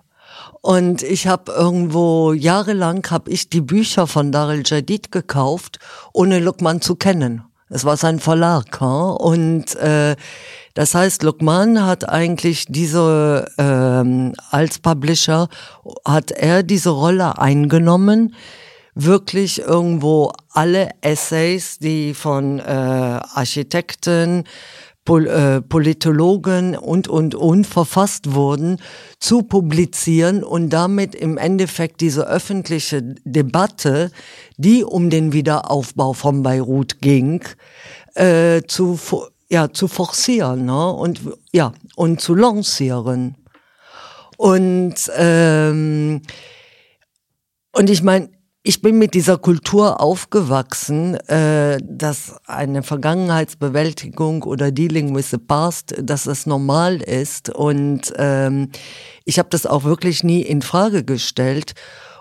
[0.61, 5.77] Und ich habe irgendwo jahrelang habe ich die Bücher von Dar el-Jadid gekauft,
[6.11, 7.43] ohne Lukman zu kennen.
[7.69, 8.81] Es war sein Verlag.
[8.81, 8.87] Hm?
[8.87, 10.15] Und äh,
[10.73, 15.49] das heißt, Lukman hat eigentlich diese, ähm, als Publisher,
[16.05, 18.35] hat er diese Rolle eingenommen,
[18.95, 24.45] wirklich irgendwo alle Essays, die von äh, Architekten,
[25.03, 28.77] Pol äh, Politologen und, und, und verfasst wurden,
[29.19, 34.11] zu publizieren und damit im Endeffekt diese öffentliche Debatte,
[34.57, 37.43] die um den Wiederaufbau von Beirut ging,
[38.13, 38.99] äh, zu,
[39.51, 40.93] ja, zu forcieren ne?
[40.93, 41.19] und,
[41.51, 43.35] ja, und zu lancieren.
[44.37, 46.21] Und, ähm,
[47.73, 48.29] und ich meine,
[48.63, 55.95] ich bin mit dieser Kultur aufgewachsen, äh, dass eine Vergangenheitsbewältigung oder Dealing with the Past,
[55.99, 57.49] dass das normal ist.
[57.49, 58.69] Und ähm,
[59.25, 61.73] ich habe das auch wirklich nie in Frage gestellt.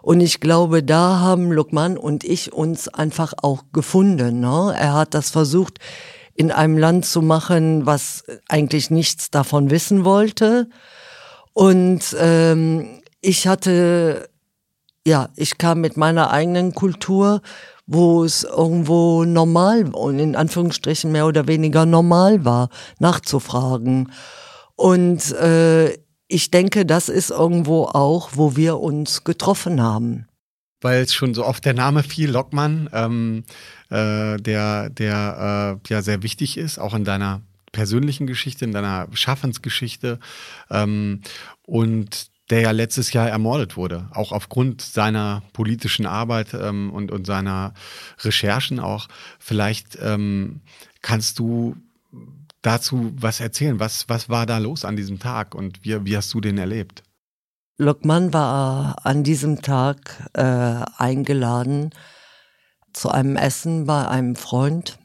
[0.03, 4.41] Und ich glaube, da haben Lukman und ich uns einfach auch gefunden.
[4.41, 4.75] Ne?
[4.77, 5.79] Er hat das versucht,
[6.41, 10.71] in einem Land zu machen, was eigentlich nichts davon wissen wollte.
[11.53, 14.31] Und ähm, ich hatte
[15.07, 17.43] ja, ich kam mit meiner eigenen Kultur,
[17.87, 24.11] wo es irgendwo normal und in Anführungsstrichen mehr oder weniger normal war, nachzufragen.
[24.77, 25.91] Und äh,
[26.27, 30.27] ich denke, das ist irgendwo auch, wo wir uns getroffen haben.
[30.81, 33.45] Weil es schon so oft der Name fiel, Lockmann, ähm,
[33.91, 39.09] äh, der, der äh, ja sehr wichtig ist, auch in deiner persönlichen Geschichte, in deiner
[39.13, 40.19] Schaffensgeschichte.
[40.71, 41.21] Ähm,
[41.63, 47.25] und der ja letztes Jahr ermordet wurde, auch aufgrund seiner politischen Arbeit ähm, und, und
[47.27, 47.75] seiner
[48.19, 49.09] Recherchen auch.
[49.39, 50.61] Vielleicht ähm,
[51.01, 51.77] kannst du
[52.63, 53.79] dazu was erzählen.
[53.81, 57.03] Was, was war da los an diesem Tag und wie, wie hast du den erlebt?
[57.81, 60.43] Lokman war an diesem Tag äh,
[60.99, 61.91] eingeladen
[62.93, 64.99] zu einem Essen bei einem Freund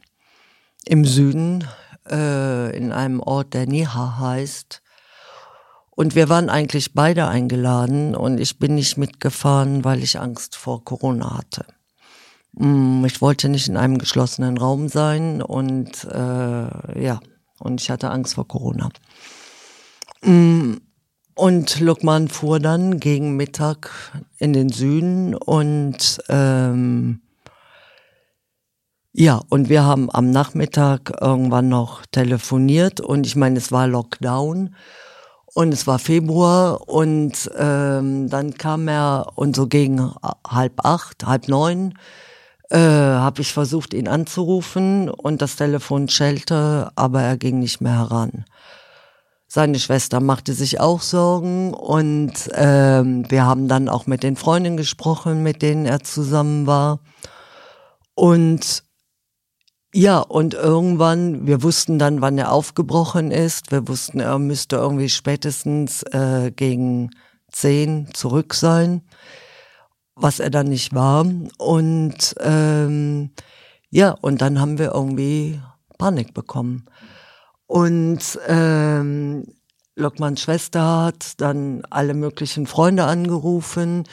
[0.84, 1.66] im Süden,
[2.10, 4.82] äh, in einem Ort, der Niha heißt.
[5.92, 10.84] Und wir waren eigentlich beide eingeladen und ich bin nicht mitgefahren, weil ich Angst vor
[10.84, 11.66] Corona hatte.
[12.52, 17.22] Mm, ich wollte nicht in einem geschlossenen Raum sein und äh, ja,
[17.58, 18.90] und ich hatte Angst vor Corona.
[21.36, 23.92] Und Lukman fuhr dann gegen Mittag
[24.38, 27.22] in den Süden und ähm,
[29.12, 34.76] ja, und wir haben am Nachmittag irgendwann noch telefoniert und ich meine, es war Lockdown
[35.54, 40.14] und es war Februar und ähm, dann kam er und so gegen
[40.48, 41.96] halb acht, halb neun
[42.70, 48.00] äh, habe ich versucht, ihn anzurufen und das Telefon schellte, aber er ging nicht mehr
[48.00, 48.46] heran.
[49.56, 54.76] Seine Schwester machte sich auch Sorgen und ähm, wir haben dann auch mit den Freundinnen
[54.76, 57.00] gesprochen, mit denen er zusammen war.
[58.16, 58.84] Und
[59.94, 63.72] ja, und irgendwann, wir wussten dann, wann er aufgebrochen ist.
[63.72, 67.12] Wir wussten, er müsste irgendwie spätestens äh, gegen
[67.50, 69.04] zehn zurück sein,
[70.16, 71.26] was er dann nicht war.
[71.60, 73.30] Und ähm,
[73.90, 75.62] ja, und dann haben wir irgendwie
[75.98, 76.88] Panik bekommen.
[77.68, 79.46] Und ähm,
[79.96, 84.04] Lockmanns Schwester hat dann alle möglichen Freunde angerufen.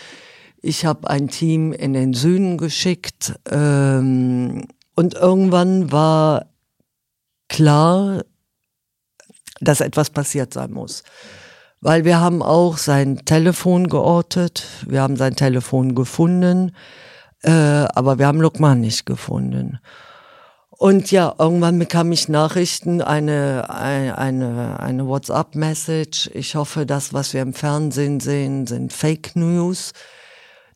[0.61, 3.35] Ich habe ein Team in den Süden geschickt.
[3.51, 6.47] Ähm, und irgendwann war
[7.49, 8.23] klar,
[9.61, 11.03] dass etwas passiert sein muss.
[11.81, 16.77] Weil wir haben auch sein Telefon geortet, wir haben sein Telefon gefunden,
[17.43, 19.81] äh, aber wir haben Lukman nicht gefunden.
[20.83, 26.31] Und ja, irgendwann bekam ich Nachrichten, eine, eine, eine, WhatsApp-Message.
[26.35, 29.93] Ich hoffe, das, was wir im Fernsehen sehen, sind Fake News.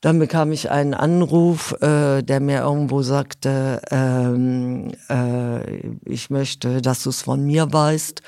[0.03, 7.03] Dann bekam ich einen Anruf, äh, der mir irgendwo sagte, ähm, äh, ich möchte, dass
[7.03, 8.23] du es von mir weißt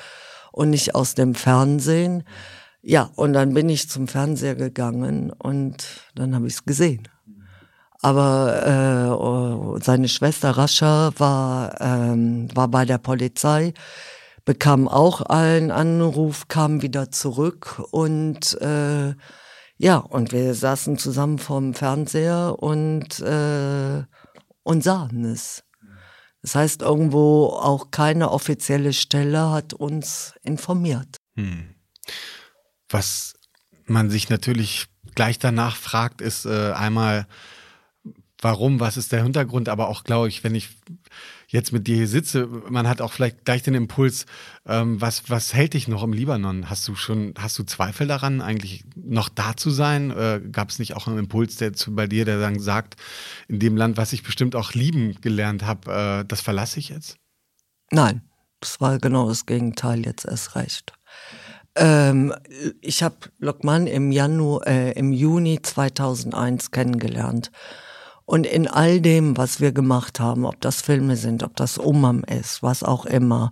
[0.51, 2.25] und nicht aus dem Fernsehen.
[2.81, 5.77] Ja, und dann bin ich zum Fernseher gegangen und
[6.13, 7.07] dann habe ich es gesehen.
[8.01, 13.73] Aber äh, seine Schwester Rascha war, ähm, war bei der Polizei,
[14.45, 19.13] bekam auch einen Anruf, kam wieder zurück und äh,
[19.81, 24.03] ja, und wir saßen zusammen vorm Fernseher und, äh,
[24.63, 25.63] und sahen es.
[26.41, 31.17] Das heißt, irgendwo auch keine offizielle Stelle hat uns informiert.
[31.35, 31.75] Hm.
[32.89, 33.35] Was
[33.85, 37.27] man sich natürlich gleich danach fragt, ist äh, einmal,
[38.41, 40.69] warum, was ist der Hintergrund, aber auch, glaube ich, wenn ich
[41.47, 44.25] jetzt mit dir hier sitze, man hat auch vielleicht gleich den Impuls,
[44.65, 46.69] ähm, was, was hält dich noch im Libanon?
[46.69, 50.11] Hast du schon, hast du Zweifel daran, eigentlich noch da zu sein?
[50.11, 52.95] Äh, Gab es nicht auch einen Impuls der zu, bei dir, der dann sagt,
[53.47, 57.17] in dem Land, was ich bestimmt auch lieben gelernt habe, äh, das verlasse ich jetzt?
[57.91, 58.21] Nein,
[58.61, 60.93] das war genau das Gegenteil jetzt erst recht.
[61.75, 62.33] Ähm,
[62.81, 67.51] ich habe Lokman im Januar, äh, im Juni 2001 kennengelernt.
[68.29, 72.23] Und in all dem, was wir gemacht haben, ob das Filme sind, ob das Umam
[72.23, 73.51] ist, was auch immer,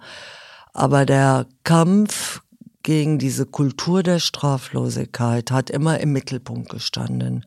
[0.71, 2.41] aber der Kampf
[2.83, 7.43] gegen diese Kultur der Straflosigkeit hat immer im Mittelpunkt gestanden.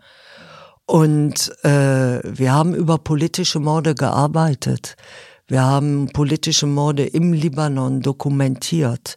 [0.86, 4.96] Und äh, wir haben über politische Morde gearbeitet.
[5.46, 9.14] Wir haben politische Morde im Libanon dokumentiert.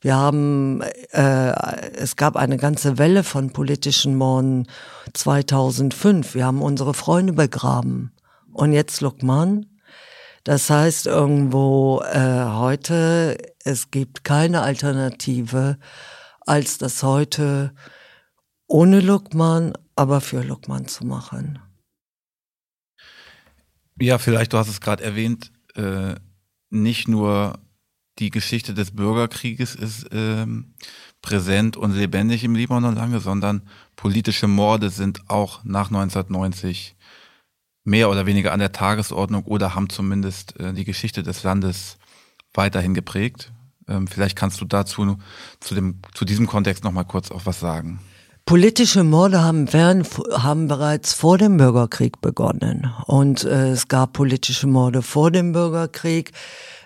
[0.00, 1.52] Wir haben, äh,
[1.92, 4.66] es gab eine ganze Welle von politischen Morden
[5.12, 6.34] 2005.
[6.34, 8.12] Wir haben unsere Freunde begraben.
[8.52, 9.66] Und jetzt Lukman.
[10.44, 15.78] Das heißt irgendwo äh, heute, es gibt keine Alternative,
[16.40, 17.74] als das heute
[18.66, 21.58] ohne Lukman, aber für Lukman zu machen.
[24.00, 26.14] Ja, vielleicht, du hast es gerade erwähnt, äh,
[26.70, 27.58] nicht nur
[28.20, 30.74] die Geschichte des Bürgerkrieges ist ähm,
[31.22, 33.62] präsent und lebendig im Libanon lange, sondern
[33.96, 36.96] politische Morde sind auch nach 1990
[37.84, 41.96] mehr oder weniger an der Tagesordnung oder haben zumindest äh, die Geschichte des Landes
[42.52, 43.52] weiterhin geprägt.
[43.88, 45.16] Ähm, vielleicht kannst du dazu
[45.60, 48.00] zu dem zu diesem Kontext noch mal kurz auch was sagen.
[48.46, 54.66] Politische Morde haben, während, haben bereits vor dem Bürgerkrieg begonnen und äh, es gab politische
[54.66, 56.32] Morde vor dem Bürgerkrieg.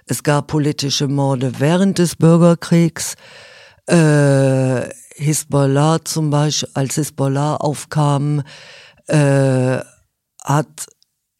[0.06, 3.14] Es gab politische Morde während des Bürgerkriegs.
[3.86, 4.82] Äh,
[5.16, 8.42] Hisbollah zum Beispiel, als Hisbollah aufkam,
[9.06, 9.78] äh,
[10.42, 10.86] hat,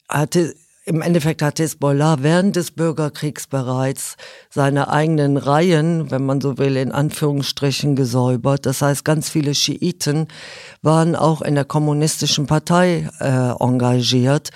[0.09, 0.55] hatte,
[0.87, 4.16] im Endeffekt hat Hisbollah während des Bürgerkriegs bereits
[4.48, 8.64] seine eigenen Reihen, wenn man so will, in Anführungsstrichen gesäubert.
[8.64, 10.29] Das heißt, ganz viele Schiiten
[10.81, 14.50] waren auch in der kommunistischen Partei äh, engagiert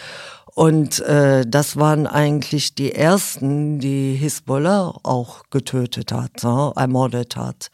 [0.59, 7.69] und äh, das waren eigentlich die ersten, die Hisbollah auch getötet hat, so, ermordet hat.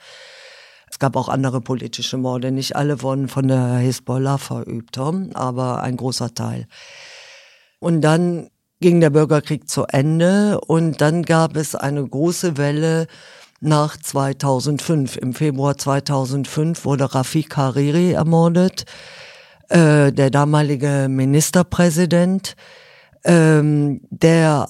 [0.91, 2.53] Es gab auch andere politische Morde.
[2.53, 6.67] Nicht alle wurden von der Hisbollah verübt, aber ein großer Teil.
[7.79, 8.51] Und dann
[8.83, 13.07] ging der Bürgerkrieg zu Ende und dann gab es eine große Welle
[13.61, 15.17] nach 2005.
[15.17, 18.85] Im Februar 2005 wurde Rafik Hariri ermordet
[19.69, 22.57] äh, der damalige Ministerpräsident,
[23.25, 24.69] ähm, der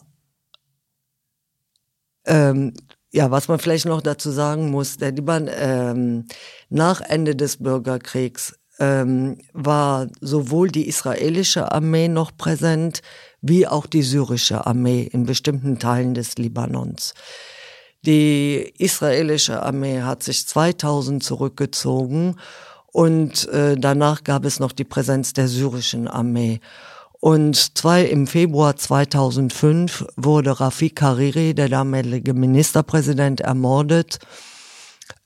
[2.26, 2.72] ähm,
[3.14, 6.26] ja, was man vielleicht noch dazu sagen muss, der Liban ähm,
[6.68, 13.02] nach Ende des Bürgerkriegs ähm, war sowohl die israelische Armee noch präsent,
[13.40, 17.14] wie auch die syrische Armee in bestimmten Teilen des Libanons.
[18.04, 22.34] Die israelische Armee hat sich 2000 zurückgezogen
[22.94, 26.60] und äh, danach gab es noch die Präsenz der syrischen Armee.
[27.18, 34.20] Und zwei, im Februar 2005 wurde Rafik Hariri, der damalige Ministerpräsident, ermordet,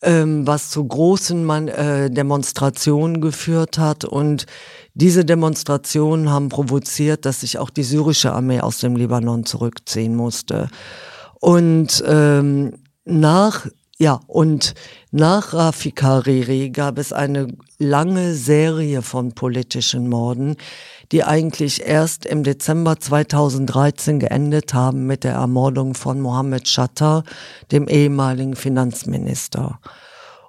[0.00, 4.06] ähm, was zu großen Man äh, Demonstrationen geführt hat.
[4.06, 4.46] Und
[4.94, 10.70] diese Demonstrationen haben provoziert, dass sich auch die syrische Armee aus dem Libanon zurückziehen musste.
[11.38, 13.66] Und ähm, nach
[13.98, 14.74] ja, und
[15.10, 20.56] nach Rafik Hariri gab es eine lange Serie von politischen Morden,
[21.10, 27.24] die eigentlich erst im Dezember 2013 geendet haben mit der Ermordung von Mohammed Shatter,
[27.72, 29.80] dem ehemaligen Finanzminister.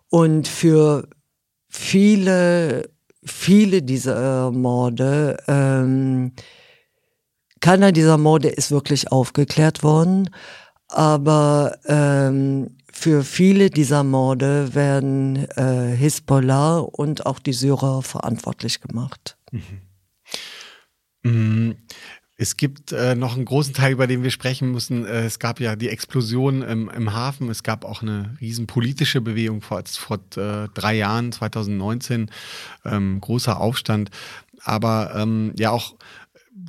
[0.09, 1.07] Und für
[1.67, 2.89] viele,
[3.23, 6.33] viele dieser Morde ähm,
[7.61, 10.29] keiner dieser Morde ist wirklich aufgeklärt worden,
[10.87, 19.37] aber ähm, für viele dieser Morde werden äh, Hisbollah und auch die Syrer verantwortlich gemacht.
[19.51, 19.61] Mhm.
[21.23, 21.75] Mhm.
[22.35, 25.05] Es gibt äh, noch einen großen Teil, über den wir sprechen müssen.
[25.05, 27.49] Äh, es gab ja die Explosion im, im, Hafen.
[27.49, 32.29] Es gab auch eine riesen politische Bewegung vor, vor äh, drei Jahren, 2019,
[32.85, 34.09] ähm, großer Aufstand.
[34.61, 35.95] Aber ähm, ja auch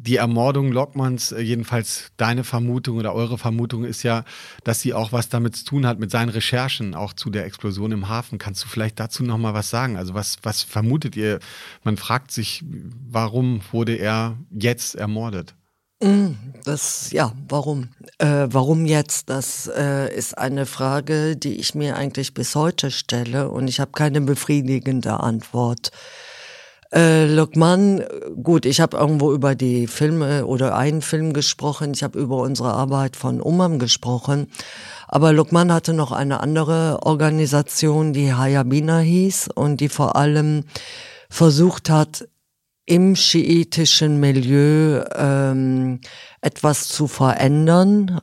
[0.03, 4.25] die Ermordung Lockmanns, äh, jedenfalls deine Vermutung oder eure Vermutung ist ja,
[4.65, 7.93] dass sie auch was damit zu tun hat, mit seinen Recherchen auch zu der Explosion
[7.93, 8.39] im Hafen.
[8.39, 9.97] Kannst du vielleicht dazu nochmal was sagen?
[9.97, 11.41] Also was, was vermutet ihr?
[11.83, 12.65] Man fragt sich,
[13.09, 15.55] warum wurde er jetzt ermordet?
[16.03, 16.33] Mm,
[16.65, 17.89] das, ja, warum?
[18.19, 19.29] Äh, warum jetzt?
[19.29, 23.93] Das äh, ist eine Frage, die ich mir eigentlich bis heute stelle und ich habe
[23.93, 25.91] keine befriedigende Antwort.
[26.93, 28.05] Äh, Lokman,
[28.43, 32.73] gut, ich habe irgendwo über die Filme oder einen Film gesprochen, ich habe über unsere
[32.73, 34.49] Arbeit von Umam gesprochen,
[35.07, 40.65] aber Lokman hatte noch eine andere Organisation, die Hayabina hieß und die vor allem
[41.29, 42.27] versucht hat,
[42.87, 46.01] im schiitischen Milieu ähm,
[46.41, 48.19] etwas zu verändern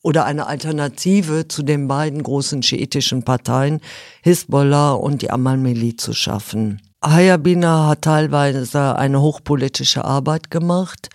[0.00, 3.80] oder eine Alternative zu den beiden großen schiitischen Parteien,
[4.22, 6.80] Hisbollah und die Amal-Miliz zu schaffen.
[7.02, 11.08] Hayabina hat teilweise eine hochpolitische Arbeit gemacht,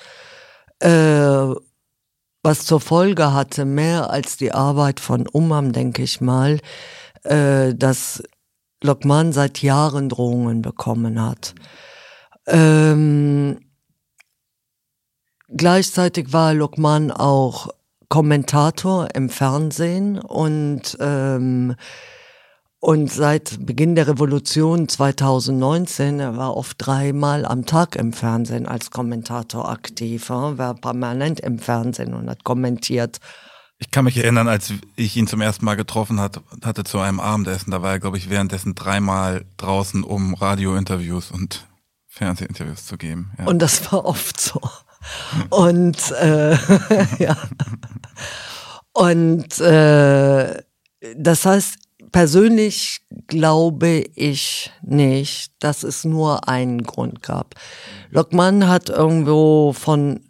[0.79, 1.47] äh,
[2.43, 6.59] was zur Folge hatte, mehr als die Arbeit von Umam, denke ich mal,
[7.23, 8.21] äh, dass
[8.83, 11.55] Lokman seit Jahren Drohungen bekommen hat.
[12.45, 13.59] Ähm,
[15.49, 17.69] gleichzeitig war Lokman auch
[18.09, 21.75] Kommentator im Fernsehen und ähm,
[22.87, 28.91] und seit Beginn der Revolution 2019, er war oft dreimal am Tag im Fernsehen als
[28.91, 33.17] Kommentator aktiv, war permanent im Fernsehen und hat kommentiert.
[33.77, 37.19] Ich kann mich erinnern, als ich ihn zum ersten Mal getroffen hat, hatte zu einem
[37.19, 41.67] Abendessen, da war er, glaube ich, währenddessen dreimal draußen, um Radiointerviews und
[42.07, 43.33] Fernsehinterviews zu geben.
[43.37, 43.47] Ja.
[43.47, 44.61] Und das war oft so.
[45.49, 46.55] Und äh,
[47.19, 47.35] ja.
[48.93, 50.63] Und äh,
[51.17, 51.79] das heißt,
[52.17, 57.53] persönlich glaube ich nicht, dass es nur einen Grund gab.
[58.09, 60.21] Lokman hat irgendwo von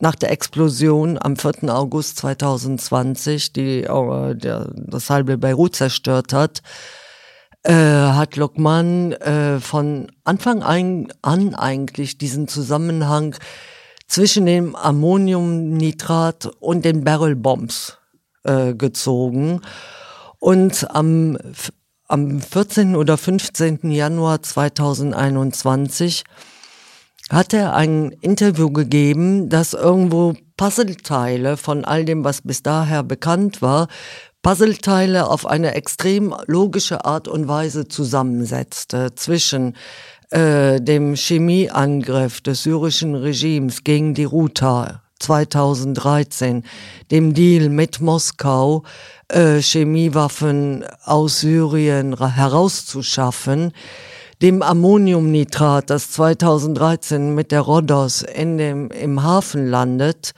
[0.00, 1.74] nach der Explosion am 4.
[1.74, 6.60] August 2020, die äh, der, das halbe Beirut zerstört hat,
[7.62, 13.34] äh, hat Lokman äh, von Anfang ein, an eigentlich diesen Zusammenhang
[14.08, 17.96] zwischen dem Ammoniumnitrat und den Barrel Bombs
[18.44, 19.62] äh, gezogen.
[20.40, 21.38] Und am,
[22.08, 22.96] am 14.
[22.96, 23.90] oder 15.
[23.90, 26.24] Januar 2021
[27.28, 33.60] hat er ein Interview gegeben, das irgendwo Puzzleteile von all dem, was bis daher bekannt
[33.62, 33.88] war,
[34.42, 39.76] Puzzleteile auf eine extrem logische Art und Weise zusammensetzte zwischen
[40.30, 46.64] äh, dem Chemieangriff des syrischen Regimes gegen die Ruta 2013,
[47.10, 48.82] dem Deal mit Moskau,
[49.28, 53.72] äh, Chemiewaffen aus Syrien herauszuschaffen,
[54.42, 60.32] dem Ammoniumnitrat, das 2013 mit der Rhodos in dem, im Hafen landet,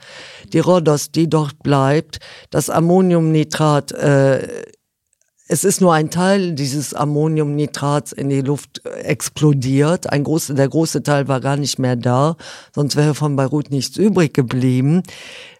[0.51, 2.19] die Rhodos, die dort bleibt,
[2.49, 4.63] das Ammoniumnitrat, äh,
[5.53, 10.11] es ist nur ein Teil dieses Ammoniumnitrats in die Luft explodiert.
[10.11, 12.37] Ein großer, der große Teil war gar nicht mehr da,
[12.73, 15.03] sonst wäre von Beirut nichts übrig geblieben.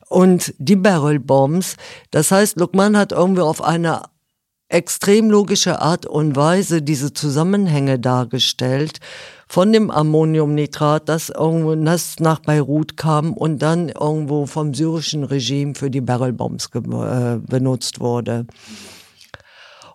[0.09, 1.75] Und die Barrel Bombs,
[2.09, 4.01] das heißt, Lukman hat irgendwie auf eine
[4.67, 8.99] extrem logische Art und Weise diese Zusammenhänge dargestellt
[9.47, 15.75] von dem Ammoniumnitrat, das irgendwo das nach Beirut kam und dann irgendwo vom syrischen Regime
[15.75, 18.47] für die Barrelbombs äh, benutzt wurde.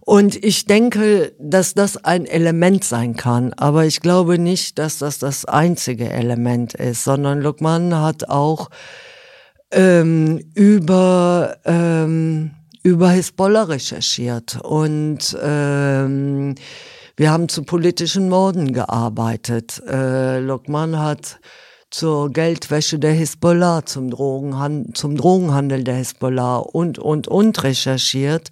[0.09, 5.19] Und ich denke, dass das ein Element sein kann, aber ich glaube nicht, dass das
[5.19, 8.71] das einzige Element ist, sondern Lukman hat auch
[9.71, 12.53] ähm, über ähm,
[12.83, 16.55] über Hisbollah recherchiert und ähm,
[17.19, 19.83] wir haben zu politischen Morden gearbeitet.
[19.87, 21.39] Äh, Lokman hat
[21.91, 28.49] zur Geldwäsche der Hisbollah, zum, Drogenhandel, zum Drogenhandel der Hisbollah und, und, und recherchiert.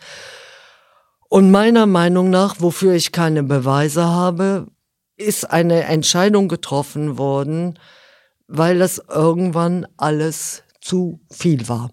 [1.29, 4.68] Und meiner Meinung nach, wofür ich keine Beweise habe,
[5.16, 7.79] ist eine Entscheidung getroffen worden,
[8.47, 11.91] weil das irgendwann alles zu viel war.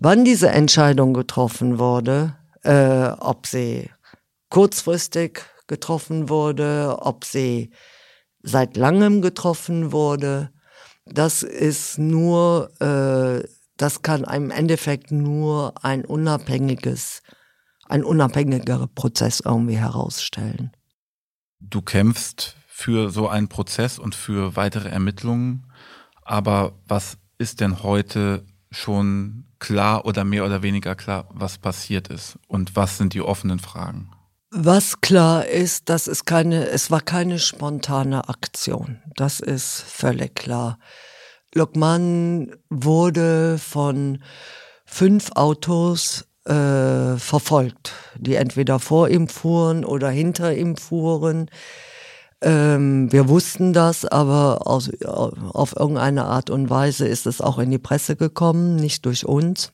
[0.00, 3.90] Wann diese Entscheidung getroffen wurde, äh, ob sie
[4.48, 7.70] kurzfristig getroffen wurde, ob sie
[8.42, 10.50] seit langem getroffen wurde,
[11.06, 13.46] Das ist nur, äh,
[13.76, 17.22] das kann im Endeffekt nur ein unabhängiges,
[17.88, 20.72] ein unabhängigerer Prozess irgendwie herausstellen.
[21.60, 25.66] Du kämpfst für so einen Prozess und für weitere Ermittlungen,
[26.22, 32.38] aber was ist denn heute schon klar oder mehr oder weniger klar, was passiert ist
[32.48, 34.10] und was sind die offenen Fragen?
[34.50, 39.02] Was klar ist, dass es keine, es war keine spontane Aktion.
[39.16, 40.78] Das ist völlig klar.
[41.54, 44.22] Lokman wurde von
[44.84, 51.50] fünf Autos äh, verfolgt, die entweder vor ihm fuhren oder hinter ihm fuhren.
[52.40, 57.70] Ähm, wir wussten das, aber aus, auf irgendeine Art und Weise ist es auch in
[57.70, 59.72] die Presse gekommen, nicht durch uns.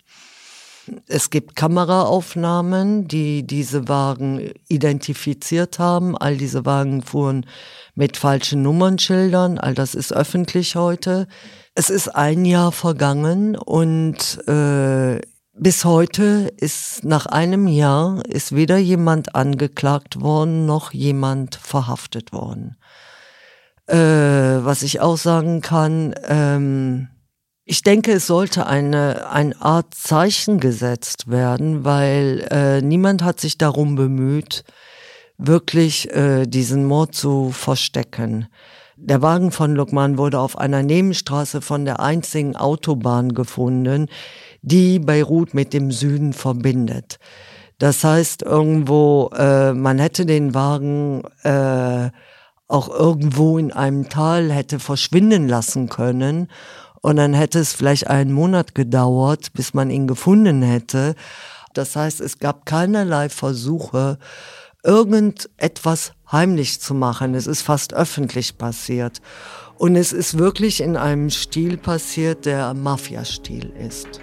[1.07, 6.17] Es gibt Kameraaufnahmen, die diese Wagen identifiziert haben.
[6.17, 7.47] All diese Wagen fuhren
[7.95, 9.59] mit falschen Nummernschildern.
[9.59, 11.29] All das ist öffentlich heute.
[11.75, 15.21] Es ist ein Jahr vergangen und äh,
[15.55, 22.77] bis heute ist nach einem Jahr ist weder jemand angeklagt worden noch jemand verhaftet worden.
[23.87, 27.09] Äh, was ich auch sagen kann, ähm,
[27.65, 33.59] ich denke, es sollte eine, eine Art Zeichen gesetzt werden, weil äh, niemand hat sich
[33.59, 34.65] darum bemüht,
[35.39, 38.49] wirklich äh, diesen Mord zu verstecken.
[38.97, 44.09] Der Wagen von Lukman wurde auf einer Nebenstraße von der einzigen Autobahn gefunden,
[44.61, 47.19] die Beirut mit dem Süden verbindet.
[47.79, 52.11] Das heißt irgendwo, äh, man hätte den Wagen äh,
[52.69, 56.49] auch irgendwo in einem Tal hätte verschwinden lassen können
[57.01, 61.15] und dann hätte es vielleicht einen Monat gedauert, bis man ihn gefunden hätte.
[61.75, 64.19] Das heißt, es gab keinerlei Versuche,
[64.85, 67.35] irgendetwas heimlich zu machen.
[67.35, 69.21] Es ist fast öffentlich passiert.
[69.77, 74.21] Und es ist wirklich in einem Stil passiert, der Mafia-Stil ist.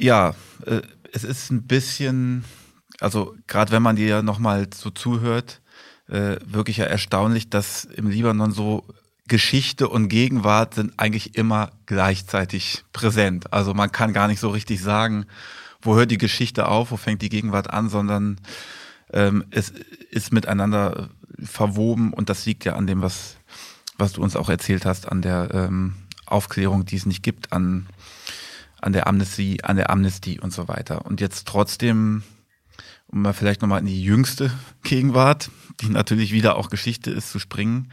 [0.00, 0.80] Ja, äh,
[1.12, 2.44] es ist ein bisschen,
[3.00, 5.60] also gerade wenn man dir nochmal so zuhört,
[6.08, 8.84] äh, wirklich ja erstaunlich, dass im Libanon so
[9.28, 13.52] Geschichte und Gegenwart sind eigentlich immer gleichzeitig präsent.
[13.52, 15.26] Also man kann gar nicht so richtig sagen,
[15.82, 18.40] wo hört die Geschichte auf, wo fängt die Gegenwart an, sondern
[19.12, 19.72] ähm, es
[20.10, 21.10] ist miteinander
[21.42, 23.36] verwoben und das liegt ja an dem, was,
[23.98, 25.94] was du uns auch erzählt hast, an der ähm,
[26.26, 27.86] Aufklärung, die es nicht gibt, an
[28.80, 31.04] an der Amnesty, an der Amnesty und so weiter.
[31.04, 32.22] Und jetzt trotzdem,
[33.08, 34.50] um mal vielleicht nochmal in die jüngste
[34.82, 35.50] Gegenwart,
[35.80, 37.90] die natürlich wieder auch Geschichte ist, zu springen.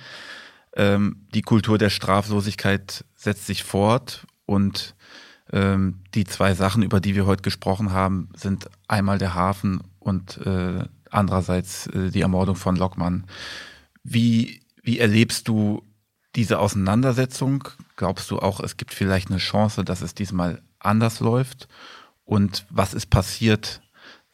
[0.75, 4.95] Ähm, die Kultur der Straflosigkeit setzt sich fort und
[5.51, 10.37] ähm, die zwei Sachen, über die wir heute gesprochen haben, sind einmal der Hafen und
[10.45, 13.25] äh, andererseits äh, die Ermordung von Lockmann.
[14.03, 15.83] Wie, wie erlebst du
[16.35, 17.69] diese Auseinandersetzung?
[17.95, 21.69] Glaubst du auch, es gibt vielleicht eine Chance, dass es diesmal anders läuft
[22.25, 23.81] und was ist passiert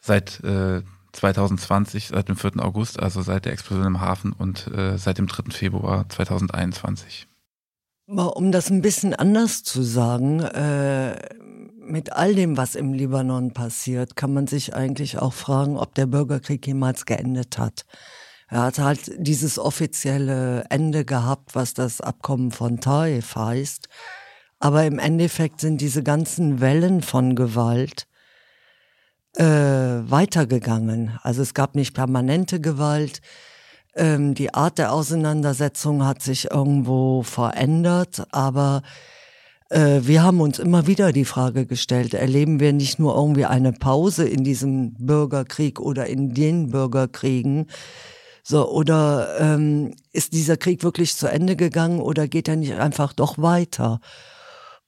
[0.02, 0.82] seit äh,
[1.12, 2.58] 2020, seit dem 4.
[2.58, 5.50] August, also seit der Explosion im Hafen und äh, seit dem 3.
[5.50, 7.28] Februar 2021.
[8.06, 11.16] Um das ein bisschen anders zu sagen, äh,
[11.78, 16.06] mit all dem, was im Libanon passiert, kann man sich eigentlich auch fragen, ob der
[16.06, 17.84] Bürgerkrieg jemals geendet hat.
[18.48, 23.88] Er hat halt dieses offizielle Ende gehabt, was das Abkommen von Taif heißt.
[24.58, 28.06] Aber im Endeffekt sind diese ganzen Wellen von Gewalt
[29.36, 31.18] äh, weitergegangen.
[31.22, 33.20] Also es gab nicht permanente Gewalt.
[33.94, 38.82] Ähm, die Art der Auseinandersetzung hat sich irgendwo verändert, aber
[39.70, 43.72] äh, wir haben uns immer wieder die Frage gestellt, erleben wir nicht nur irgendwie eine
[43.72, 47.66] Pause in diesem Bürgerkrieg oder in den Bürgerkriegen,
[48.44, 53.12] so, oder ähm, ist dieser Krieg wirklich zu Ende gegangen oder geht er nicht einfach
[53.12, 54.00] doch weiter?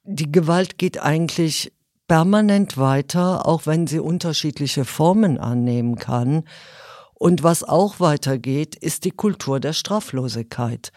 [0.04, 1.72] die Gewalt geht eigentlich
[2.06, 6.44] permanent weiter, auch wenn sie unterschiedliche Formen annehmen kann.
[7.14, 10.92] Und was auch weitergeht, ist die Kultur der Straflosigkeit.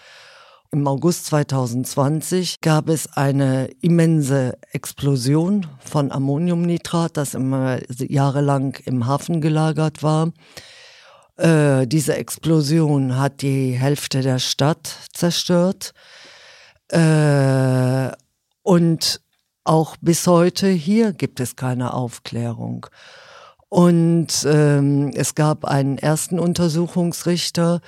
[0.72, 9.40] Im August 2020 gab es eine immense Explosion von Ammoniumnitrat, das immer jahrelang im Hafen
[9.40, 10.34] gelagert war.
[11.38, 15.94] Äh, diese Explosion hat die Hälfte der Stadt zerstört.
[16.90, 18.12] Äh,
[18.64, 19.22] und
[19.68, 22.88] auch bis heute hier gibt es keine Aufklärung.
[23.70, 27.82] Und ähm, es gab einen ersten Untersuchungsrichter,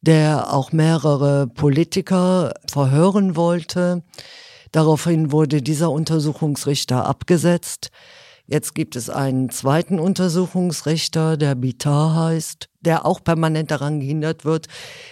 [0.00, 4.02] der auch mehrere Politiker verhören wollte.
[4.72, 7.90] Daraufhin wurde dieser Untersuchungsrichter abgesetzt.
[8.48, 14.68] Jetzt gibt es einen zweiten Untersuchungsrichter, der Bitar heißt, der auch permanent daran gehindert wird,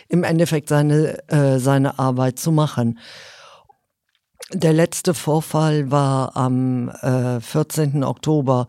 [0.08, 2.98] im Endeffekt seine, äh, seine Arbeit zu machen.
[4.54, 8.04] Der letzte Vorfall war am äh, 14.
[8.04, 8.68] Oktober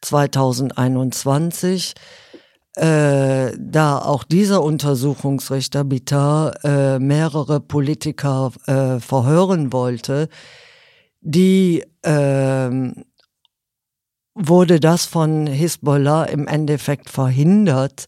[0.00, 1.94] 2021
[2.76, 10.28] äh, da auch dieser Untersuchungsrichter Bitar äh, mehrere Politiker äh, verhören wollte,
[11.20, 12.92] die äh,
[14.34, 18.06] wurde das von Hisbollah im Endeffekt verhindert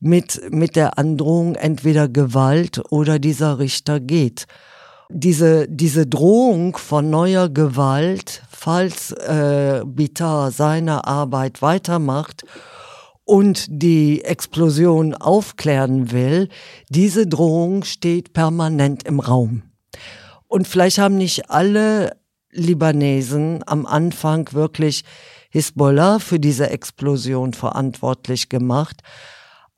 [0.00, 4.46] mit, mit der Androhung entweder Gewalt oder dieser Richter geht.
[5.14, 12.44] Diese, diese Drohung von neuer Gewalt, falls äh, Bitar seine Arbeit weitermacht
[13.24, 16.48] und die Explosion aufklären will,
[16.88, 19.62] diese Drohung steht permanent im Raum.
[20.48, 22.16] Und vielleicht haben nicht alle
[22.50, 25.04] Libanesen am Anfang wirklich
[25.50, 29.02] Hisbollah für diese Explosion verantwortlich gemacht.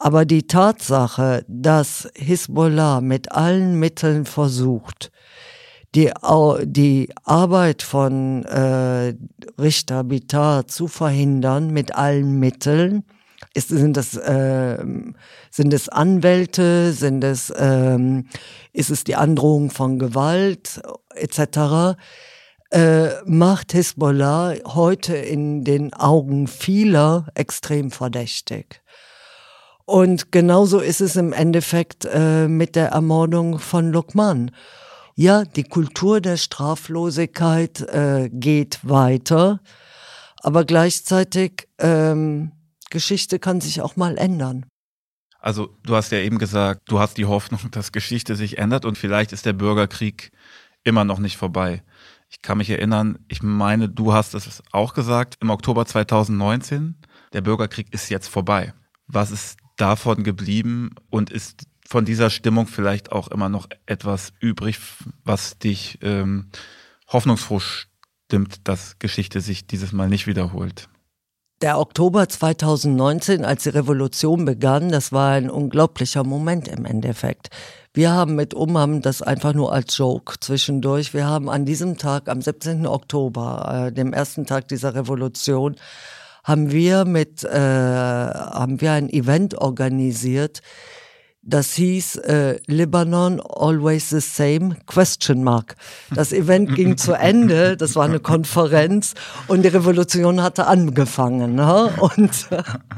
[0.05, 5.11] Aber die Tatsache, dass Hisbollah mit allen Mitteln versucht,
[5.95, 6.13] die,
[6.65, 9.15] die Arbeit von äh,
[9.59, 13.05] Richter Bitar zu verhindern mit allen Mitteln,
[13.55, 14.85] ist, sind das äh,
[15.51, 18.27] sind es Anwälte, sind es ähm,
[18.75, 20.83] ist es die Androhung von Gewalt
[21.15, 21.97] etc.
[22.71, 28.84] Äh, macht Hisbollah heute in den Augen vieler extrem verdächtig.
[29.87, 34.51] Und genauso ist es im Endeffekt äh, mit der Ermordung von Lukman.
[35.15, 39.61] Ja, die Kultur der Straflosigkeit äh, geht weiter,
[40.43, 42.53] aber gleichzeitig ähm,
[42.91, 44.67] Geschichte kann sich auch mal ändern.
[45.39, 48.97] Also du hast ja eben gesagt, du hast die Hoffnung, dass Geschichte sich ändert und
[48.97, 50.33] vielleicht ist der Bürgerkrieg
[50.83, 51.83] immer noch nicht vorbei.
[52.31, 56.97] Ich kann mich erinnern, ich meine, du hast es auch gesagt, im Oktober 2019,
[57.33, 58.73] der Bürgerkrieg ist jetzt vorbei.
[59.07, 64.79] Was ist davon geblieben und ist von dieser Stimmung vielleicht auch immer noch etwas übrig,
[65.25, 66.51] was dich ähm,
[67.09, 70.89] hoffnungsfroh stimmt, dass Geschichte sich dieses Mal nicht wiederholt?
[71.63, 77.49] Der Oktober 2019, als die Revolution begann, das war ein unglaublicher Moment im Endeffekt.
[77.93, 81.15] Wir haben mit Umam das einfach nur als Joke zwischendurch.
[81.15, 82.87] Wir haben an diesem Tag, am 17.
[82.87, 85.77] Oktober, äh, dem ersten Tag dieser Revolution,
[86.45, 90.61] haben wir mit, äh, haben wir ein Event organisiert,
[91.47, 95.77] das hieß äh, Lebanon Always the Same Question Mark.
[96.15, 99.13] Das Event ging zu Ende, das war eine Konferenz
[99.47, 101.55] und die Revolution hatte angefangen.
[101.55, 101.93] Ne?
[101.99, 102.49] Und,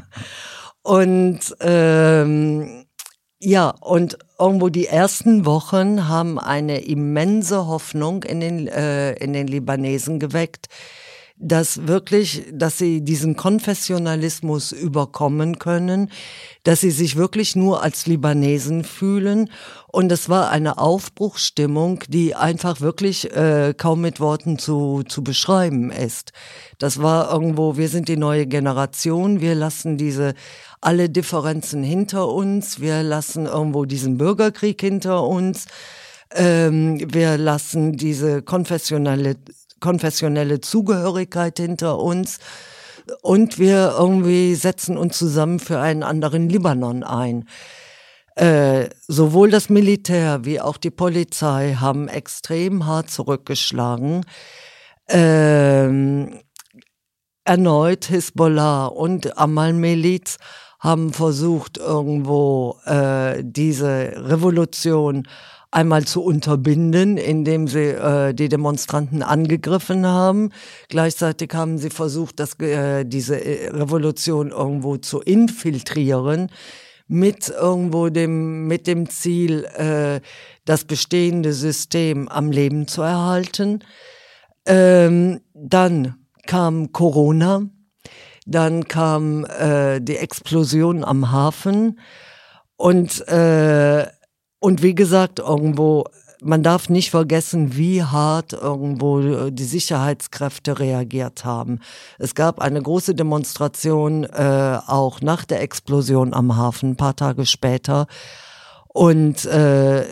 [0.81, 2.85] und ähm,
[3.39, 9.47] ja, und irgendwo die ersten Wochen haben eine immense Hoffnung in den, äh, in den
[9.47, 10.67] Libanesen geweckt,
[11.39, 16.09] dass wirklich, dass sie diesen Konfessionalismus überkommen können,
[16.63, 19.51] dass sie sich wirklich nur als Libanesen fühlen.
[19.87, 25.91] Und es war eine Aufbruchsstimmung, die einfach wirklich äh, kaum mit Worten zu, zu beschreiben
[25.91, 26.33] ist.
[26.79, 30.33] Das war irgendwo, wir sind die neue Generation, wir lassen diese
[30.81, 35.65] alle Differenzen hinter uns, wir lassen irgendwo diesen Bürgerkrieg hinter uns.
[36.31, 39.37] Ähm, wir lassen diese konfessionelle
[39.79, 42.39] konfessionelle Zugehörigkeit hinter uns
[43.21, 47.45] und wir irgendwie setzen uns zusammen für einen anderen Libanon ein.
[48.35, 54.25] Äh, sowohl das Militär wie auch die Polizei haben extrem hart zurückgeschlagen.
[55.07, 56.39] Ähm,
[57.43, 60.37] erneut Hisbollah und Amal-Miliz
[60.79, 65.27] haben versucht, irgendwo äh, diese Revolution
[65.71, 70.51] einmal zu unterbinden, indem sie äh, die Demonstranten angegriffen haben.
[70.89, 76.49] Gleichzeitig haben sie versucht, dass, äh, diese äh, Revolution irgendwo zu infiltrieren
[77.07, 80.19] mit irgendwo dem mit dem Ziel, äh,
[80.65, 83.83] das bestehende System am Leben zu erhalten.
[84.65, 86.15] Ähm, dann
[86.45, 87.63] kam Corona,
[88.45, 91.99] dann kam äh, die Explosion am Hafen
[92.75, 94.05] und äh,
[94.59, 96.05] und wie gesagt, irgendwo,
[96.41, 101.79] man darf nicht vergessen, wie hart irgendwo die Sicherheitskräfte reagiert haben.
[102.17, 107.45] Es gab eine große Demonstration äh, auch nach der Explosion am Hafen, ein paar Tage
[107.45, 108.07] später.
[108.87, 110.05] Und äh,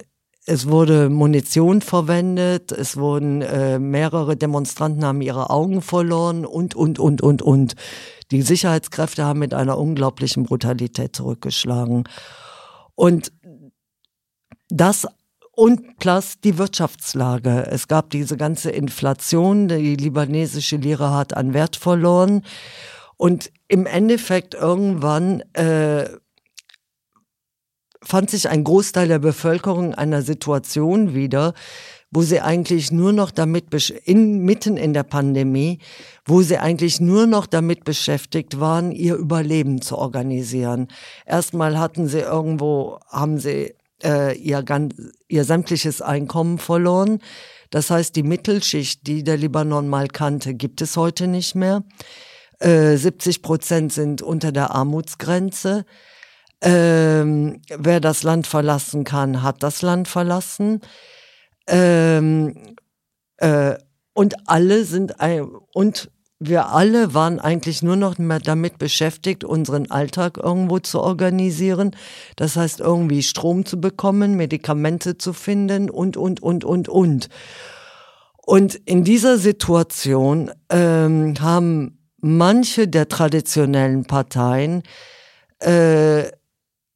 [0.48, 7.00] es wurde Munition verwendet, es wurden äh, mehrere Demonstranten haben ihre Augen verloren und, und,
[7.00, 7.74] und, und, und.
[8.30, 12.04] Die Sicherheitskräfte haben mit einer unglaublichen Brutalität zurückgeschlagen.
[12.94, 13.32] Und
[14.70, 15.08] das
[15.52, 17.68] und plus die Wirtschaftslage.
[17.70, 22.44] Es gab diese ganze Inflation, die libanesische Lira hat an Wert verloren.
[23.18, 26.10] Und im Endeffekt irgendwann äh,
[28.04, 31.54] fand sich ein Großteil der Bevölkerung einer Situation wieder,
[32.12, 33.66] wo sie eigentlich nur noch damit,
[34.06, 35.80] in, mitten in der Pandemie,
[36.26, 40.88] wo sie eigentlich nur noch damit beschäftigt waren, ihr Überleben zu organisieren.
[41.26, 43.74] Erstmal hatten sie irgendwo, haben sie
[44.06, 44.64] äh, ihr,
[45.28, 47.20] ihr sämtliches Einkommen verloren.
[47.72, 51.84] Das heißt, die Mittelschicht, die der Libanon mal kannte, gibt es heute nicht mehr.
[52.60, 55.86] Äh, 70 Prozent sind unter der Armutsgrenze.
[56.62, 60.80] Ähm, wer das Land verlassen kann, hat das Land verlassen.
[61.68, 62.76] Ähm,
[63.38, 63.76] äh,
[64.14, 65.16] und alle sind
[65.74, 66.10] und
[66.48, 71.92] wir alle waren eigentlich nur noch damit beschäftigt, unseren Alltag irgendwo zu organisieren.
[72.36, 77.30] Das heißt, irgendwie Strom zu bekommen, Medikamente zu finden und, und, und, und, und.
[78.46, 84.84] Und in dieser Situation ähm, haben manche der traditionellen Parteien
[85.60, 86.26] äh,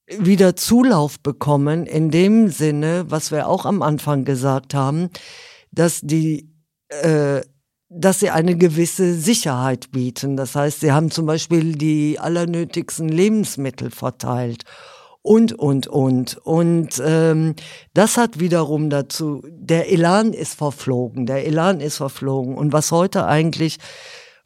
[0.08, 5.10] wieder Zulauf bekommen, in dem Sinne, was wir auch am Anfang gesagt haben,
[5.72, 6.50] dass die
[6.90, 7.42] äh,
[7.90, 10.38] dass sie eine gewisse Sicherheit bieten.
[10.38, 14.64] Das heißt, sie haben zum Beispiel die allernötigsten Lebensmittel verteilt
[15.24, 16.38] und, und, und.
[16.38, 17.56] Und ähm,
[17.94, 22.56] das hat wiederum dazu, der Elan ist verflogen, der Elan ist verflogen.
[22.56, 23.78] Und was heute eigentlich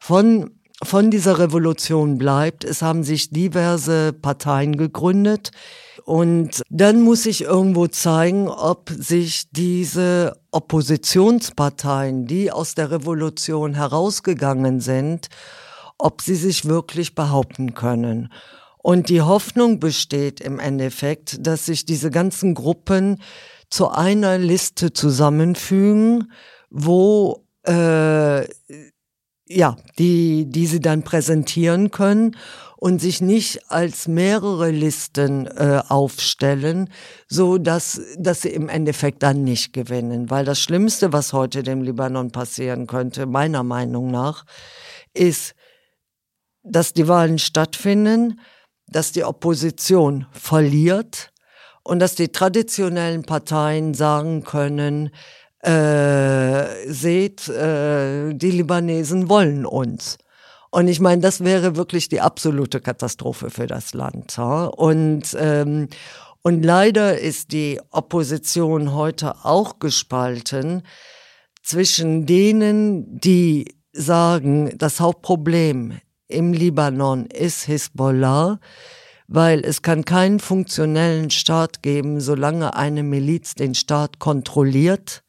[0.00, 0.50] von,
[0.82, 5.50] von dieser Revolution bleibt, es haben sich diverse Parteien gegründet,
[6.04, 14.80] und dann muss ich irgendwo zeigen, ob sich diese Oppositionsparteien, die aus der Revolution herausgegangen
[14.80, 15.28] sind,
[15.98, 18.30] ob sie sich wirklich behaupten können.
[18.82, 23.22] Und die Hoffnung besteht im Endeffekt, dass sich diese ganzen Gruppen
[23.70, 26.30] zu einer Liste zusammenfügen,
[26.68, 28.46] wo äh,
[29.46, 32.36] ja, die, die sie dann präsentieren können
[32.76, 36.90] und sich nicht als mehrere Listen äh, aufstellen,
[37.28, 40.30] so dass, dass sie im Endeffekt dann nicht gewinnen.
[40.30, 44.44] Weil das Schlimmste, was heute dem Libanon passieren könnte, meiner Meinung nach,
[45.12, 45.54] ist,
[46.62, 48.40] dass die Wahlen stattfinden,
[48.86, 51.32] dass die Opposition verliert
[51.82, 55.10] und dass die traditionellen Parteien sagen können,
[55.60, 60.18] äh, seht, äh, die Libanesen wollen uns.
[60.74, 64.36] Und ich meine, das wäre wirklich die absolute Katastrophe für das Land.
[64.40, 65.86] Und, ähm,
[66.42, 70.82] und leider ist die Opposition heute auch gespalten
[71.62, 78.58] zwischen denen, die sagen, das Hauptproblem im Libanon ist Hisbollah,
[79.28, 85.22] weil es kann keinen funktionellen Staat geben, solange eine Miliz den Staat kontrolliert.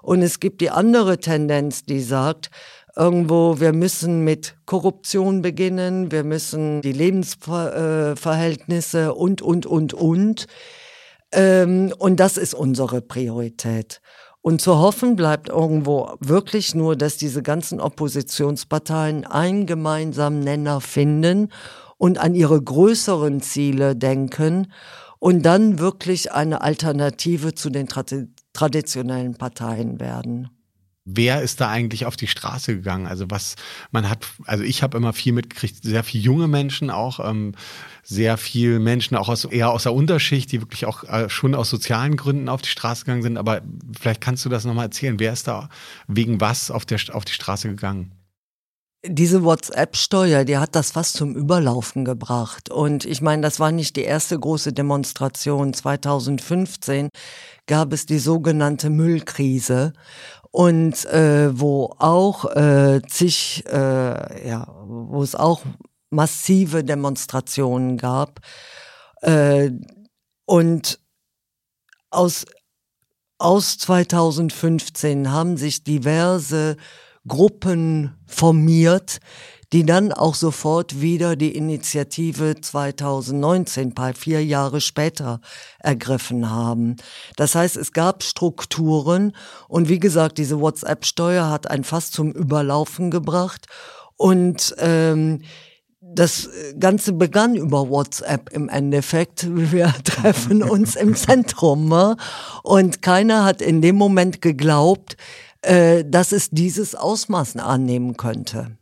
[0.00, 2.50] Und es gibt die andere Tendenz, die sagt,
[2.98, 10.48] irgendwo, wir müssen mit Korruption beginnen, wir müssen die Lebensverhältnisse und, und, und, und.
[11.30, 14.00] Ähm, und das ist unsere Priorität.
[14.40, 21.52] Und zu hoffen bleibt irgendwo wirklich nur, dass diese ganzen Oppositionsparteien einen gemeinsamen Nenner finden
[21.98, 24.72] und an ihre größeren Ziele denken
[25.20, 27.86] und dann wirklich eine Alternative zu den
[28.52, 30.50] traditionellen Parteien werden
[31.10, 33.06] wer ist da eigentlich auf die Straße gegangen?
[33.06, 33.56] Also was
[33.90, 37.54] man hat, also ich habe immer viel mitgekriegt, sehr viele junge Menschen auch, ähm,
[38.02, 41.70] sehr viel Menschen auch aus eher aus der Unterschicht, die wirklich auch äh, schon aus
[41.70, 43.38] sozialen Gründen auf die Straße gegangen sind.
[43.38, 43.62] Aber
[43.98, 45.18] vielleicht kannst du das nochmal erzählen.
[45.18, 45.68] Wer ist da
[46.06, 48.12] wegen was auf, der, auf die Straße gegangen?
[49.06, 52.68] Diese WhatsApp-Steuer, die hat das fast zum Überlaufen gebracht.
[52.68, 55.72] Und ich meine, das war nicht die erste große Demonstration.
[55.72, 57.08] 2015
[57.68, 59.92] gab es die sogenannte Müllkrise
[60.50, 65.62] und äh, wo auch äh, zig, äh, ja, wo es auch
[66.10, 68.40] massive Demonstrationen gab.
[69.20, 69.70] Äh,
[70.46, 70.98] und
[72.10, 72.46] aus,
[73.38, 76.76] aus 2015 haben sich diverse
[77.26, 79.20] Gruppen formiert,
[79.72, 85.40] die dann auch sofort wieder die Initiative 2019, paar vier Jahre später,
[85.78, 86.96] ergriffen haben.
[87.36, 89.32] Das heißt, es gab Strukturen
[89.68, 93.66] und wie gesagt, diese WhatsApp-Steuer hat ein Fass zum Überlaufen gebracht
[94.16, 95.42] und ähm,
[96.00, 96.48] das
[96.78, 99.46] Ganze begann über WhatsApp im Endeffekt.
[99.72, 102.16] Wir treffen uns im Zentrum ne?
[102.62, 105.16] und keiner hat in dem Moment geglaubt,
[105.60, 108.77] äh, dass es dieses Ausmaß annehmen könnte.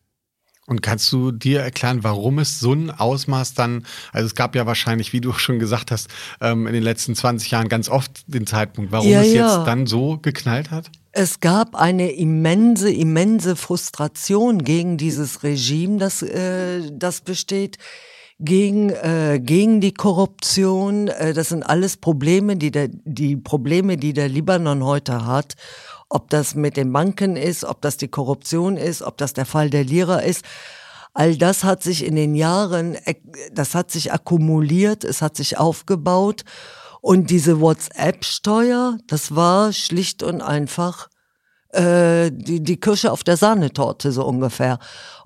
[0.67, 4.67] Und kannst du dir erklären, warum es so ein Ausmaß dann, also es gab ja
[4.67, 6.09] wahrscheinlich, wie du schon gesagt hast,
[6.41, 9.57] ähm, in den letzten 20 Jahren ganz oft den Zeitpunkt, warum ja, es ja.
[9.57, 10.91] jetzt dann so geknallt hat?
[11.13, 17.79] Es gab eine immense, immense Frustration gegen dieses Regime, das, äh, das besteht
[18.39, 21.09] gegen, äh, gegen die Korruption.
[21.09, 25.55] Äh, das sind alles Probleme, die der, die Probleme, die der Libanon heute hat.
[26.09, 29.71] Ob das mit den Banken ist, ob das die Korruption ist, ob das der Fall
[29.71, 30.45] der Lira ist.
[31.15, 32.97] All das hat sich in den Jahren,
[33.53, 36.45] das hat sich akkumuliert, es hat sich aufgebaut.
[37.01, 41.09] Und diese WhatsApp-Steuer, das war schlicht und einfach
[41.71, 44.79] äh, die, die Kirsche auf der Sahnetorte so ungefähr.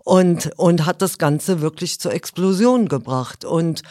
[0.05, 3.45] Und, und hat das Ganze wirklich zur Explosion gebracht.
[3.45, 3.83] Und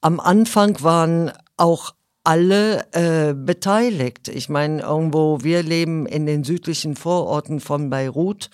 [0.00, 1.94] am Anfang waren auch
[2.24, 4.28] alle äh, beteiligt.
[4.28, 8.50] Ich meine, irgendwo, wir leben in den südlichen Vororten von Beirut,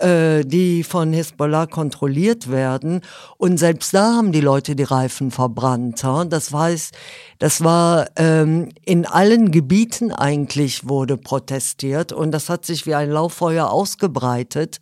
[0.00, 3.02] äh, die von Hisbollah kontrolliert werden.
[3.36, 6.02] Und selbst da haben die Leute die Reifen verbrannt.
[6.02, 6.24] Ja?
[6.24, 6.94] Das heißt,
[7.38, 13.10] das war ähm, in allen Gebieten eigentlich wurde protestiert und das hat sich wie ein
[13.10, 14.80] Lauffeuer ausgebreitet.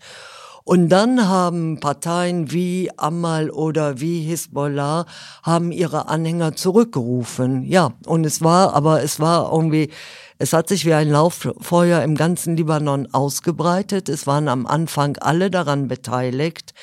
[0.68, 5.06] Und dann haben Parteien wie Amal oder wie Hisbollah
[5.42, 7.62] haben ihre Anhänger zurückgerufen.
[7.62, 9.88] Ja, und es war, aber es war irgendwie,
[10.36, 14.10] es hat sich wie ein Lauffeuer im ganzen Libanon ausgebreitet.
[14.10, 16.74] Es waren am Anfang alle daran beteiligt.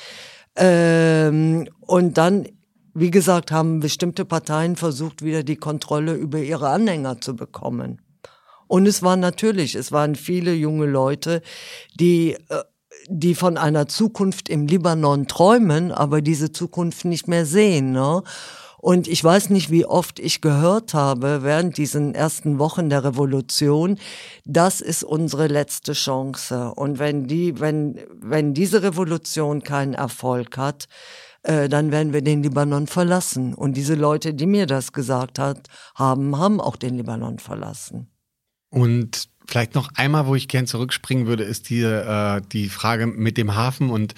[0.56, 2.48] Ähm, und dann,
[2.92, 8.02] wie gesagt, haben bestimmte Parteien versucht, wieder die Kontrolle über ihre Anhänger zu bekommen.
[8.66, 11.40] Und es war natürlich, es waren viele junge Leute,
[11.94, 12.64] die äh,
[13.08, 17.92] die von einer Zukunft im Libanon träumen, aber diese Zukunft nicht mehr sehen.
[17.92, 18.22] Ne?
[18.78, 23.98] Und ich weiß nicht, wie oft ich gehört habe während diesen ersten Wochen der Revolution,
[24.44, 26.72] das ist unsere letzte Chance.
[26.76, 30.86] Und wenn die, wenn, wenn diese Revolution keinen Erfolg hat,
[31.42, 33.54] äh, dann werden wir den Libanon verlassen.
[33.54, 38.10] Und diese Leute, die mir das gesagt hat, haben, haben auch den Libanon verlassen.
[38.70, 43.36] Und Vielleicht noch einmal, wo ich gern zurückspringen würde, ist die, äh, die Frage mit
[43.36, 44.14] dem Hafen und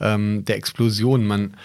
[0.00, 1.26] ähm, der Explosion.
[1.26, 1.56] Man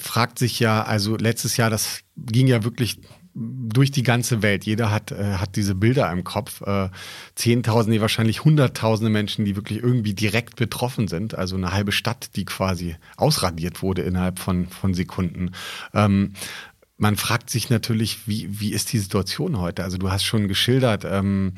[0.00, 2.98] fragt sich ja, also letztes Jahr, das ging ja wirklich
[3.34, 4.64] durch die ganze Welt.
[4.64, 6.60] Jeder hat, äh, hat diese Bilder im Kopf.
[6.62, 6.88] Äh,
[7.34, 11.36] Zehntausende, wahrscheinlich Hunderttausende Menschen, die wirklich irgendwie direkt betroffen sind.
[11.36, 15.52] Also eine halbe Stadt, die quasi ausradiert wurde innerhalb von, von Sekunden.
[15.94, 16.32] Ähm,
[16.98, 19.84] man fragt sich natürlich, wie, wie ist die Situation heute?
[19.84, 21.52] Also du hast schon geschildert, ähm,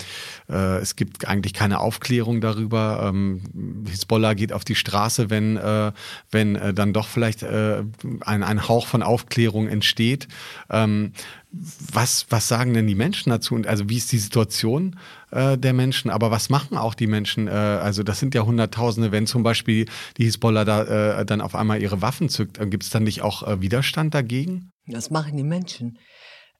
[0.50, 3.08] äh, es gibt eigentlich keine Aufklärung darüber.
[3.08, 5.92] Ähm, Hisbollah geht auf die Straße, wenn, äh,
[6.30, 7.82] wenn äh, dann doch vielleicht äh,
[8.20, 10.28] ein, ein Hauch von Aufklärung entsteht.
[10.68, 11.12] Ähm,
[11.50, 13.54] was, was sagen denn die Menschen dazu?
[13.54, 14.96] Und also wie ist die Situation
[15.30, 16.10] äh, der Menschen?
[16.10, 17.48] Aber was machen auch die Menschen?
[17.48, 21.54] Äh, also das sind ja Hunderttausende, wenn zum Beispiel die Hisbollah da äh, dann auf
[21.54, 24.72] einmal ihre Waffen zückt, äh, gibt es dann nicht auch äh, Widerstand dagegen?
[24.86, 25.98] Das machen die Menschen.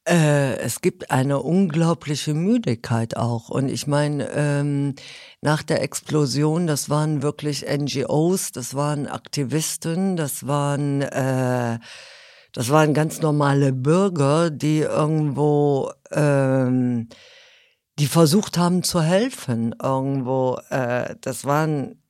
[0.02, 3.50] Es gibt eine unglaubliche Müdigkeit auch.
[3.50, 4.94] Und ich meine, ähm,
[5.42, 11.04] nach der Explosion, das waren wirklich NGOs, das waren Aktivisten, das waren
[12.52, 17.08] das waren ganz normale Bürger, die irgendwo, ähm,
[18.00, 19.74] die versucht haben zu helfen.
[19.80, 22.02] Irgendwo, äh, das waren,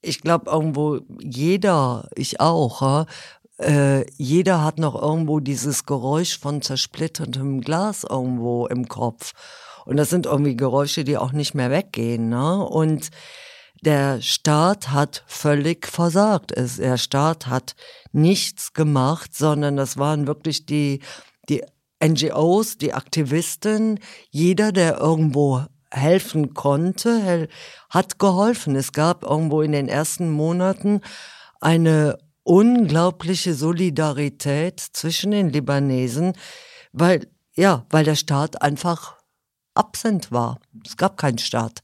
[0.00, 3.06] ich glaube irgendwo jeder, ich auch,
[3.58, 9.32] äh, jeder hat noch irgendwo dieses Geräusch von zersplittertem Glas irgendwo im Kopf.
[9.84, 12.30] Und das sind irgendwie Geräusche, die auch nicht mehr weggehen.
[12.30, 12.64] Ne?
[12.64, 13.10] Und
[13.82, 16.54] der Staat hat völlig versagt.
[16.56, 17.74] der Staat hat
[18.12, 21.00] nichts gemacht, sondern das waren wirklich die,
[21.50, 21.62] die
[22.02, 27.48] NGOs, die Aktivisten, jeder, der irgendwo helfen konnte,
[27.88, 28.76] hat geholfen.
[28.76, 31.00] Es gab irgendwo in den ersten Monaten
[31.60, 36.32] eine unglaubliche Solidarität zwischen den Libanesen,
[36.92, 39.16] weil, ja, weil der Staat einfach
[39.74, 40.58] absent war.
[40.86, 41.82] Es gab keinen Staat.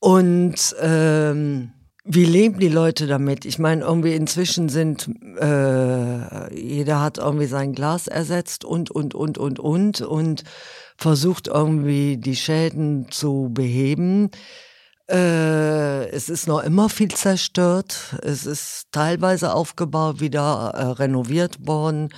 [0.00, 1.72] Und ähm,
[2.10, 3.44] wie leben die Leute damit?
[3.44, 9.36] Ich meine, irgendwie inzwischen sind, äh, jeder hat irgendwie sein Glas ersetzt und, und, und,
[9.36, 10.44] und, und und
[10.96, 14.30] versucht irgendwie die Schäden zu beheben.
[15.10, 18.16] Äh, es ist noch immer viel zerstört.
[18.22, 22.08] Es ist teilweise aufgebaut, wieder äh, renoviert worden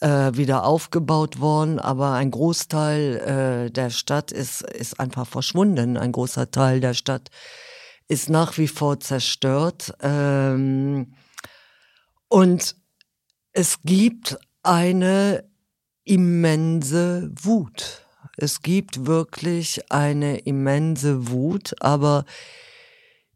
[0.00, 5.96] äh, wieder aufgebaut worden, aber ein Großteil äh, der Stadt ist, ist einfach verschwunden.
[5.96, 7.30] Ein großer Teil der Stadt
[8.08, 9.92] ist nach wie vor zerstört.
[10.00, 11.14] Ähm,
[12.28, 12.76] und
[13.52, 15.44] es gibt eine
[16.04, 18.06] immense Wut.
[18.36, 22.24] Es gibt wirklich eine immense Wut, aber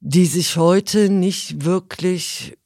[0.00, 2.56] die sich heute nicht wirklich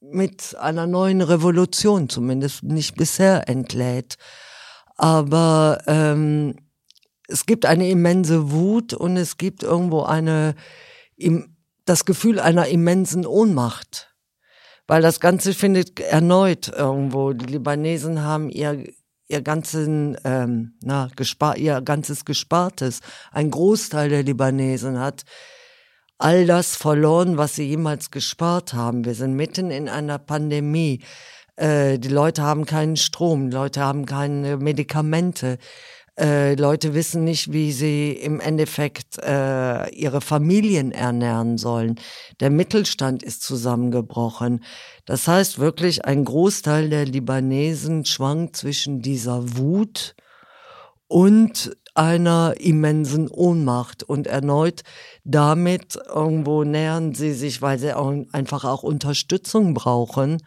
[0.00, 4.16] mit einer neuen Revolution, zumindest nicht bisher, entlädt.
[4.96, 6.56] Aber ähm,
[7.28, 10.54] es gibt eine immense Wut und es gibt irgendwo eine,
[11.16, 11.49] im,
[11.90, 14.14] das Gefühl einer immensen Ohnmacht.
[14.86, 17.32] Weil das Ganze findet erneut irgendwo.
[17.32, 18.84] Die Libanesen haben ihr,
[19.28, 23.00] ihr ganzen, ähm, na, gespar, ihr ganzes Gespartes.
[23.32, 25.24] Ein Großteil der Libanesen hat
[26.18, 29.04] all das verloren, was sie jemals gespart haben.
[29.04, 31.02] Wir sind mitten in einer Pandemie.
[31.56, 35.58] Äh, die Leute haben keinen Strom, die Leute haben keine Medikamente.
[36.20, 41.98] Äh, Leute wissen nicht, wie sie im Endeffekt äh, ihre Familien ernähren sollen.
[42.40, 44.62] Der Mittelstand ist zusammengebrochen.
[45.06, 50.14] Das heißt wirklich, ein Großteil der Libanesen schwankt zwischen dieser Wut
[51.08, 54.82] und einer immensen Ohnmacht und erneut
[55.24, 60.42] damit irgendwo nähern sie sich, weil sie auch einfach auch Unterstützung brauchen,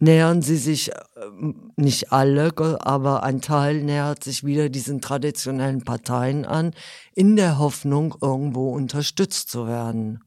[0.00, 2.52] nähern sie sich, ähm, nicht alle,
[2.84, 6.72] aber ein Teil nähert sich wieder diesen traditionellen Parteien an,
[7.14, 10.24] in der Hoffnung, irgendwo unterstützt zu werden.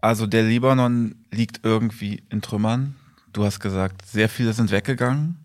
[0.00, 2.96] Also der Libanon liegt irgendwie in Trümmern.
[3.32, 5.44] Du hast gesagt, sehr viele sind weggegangen.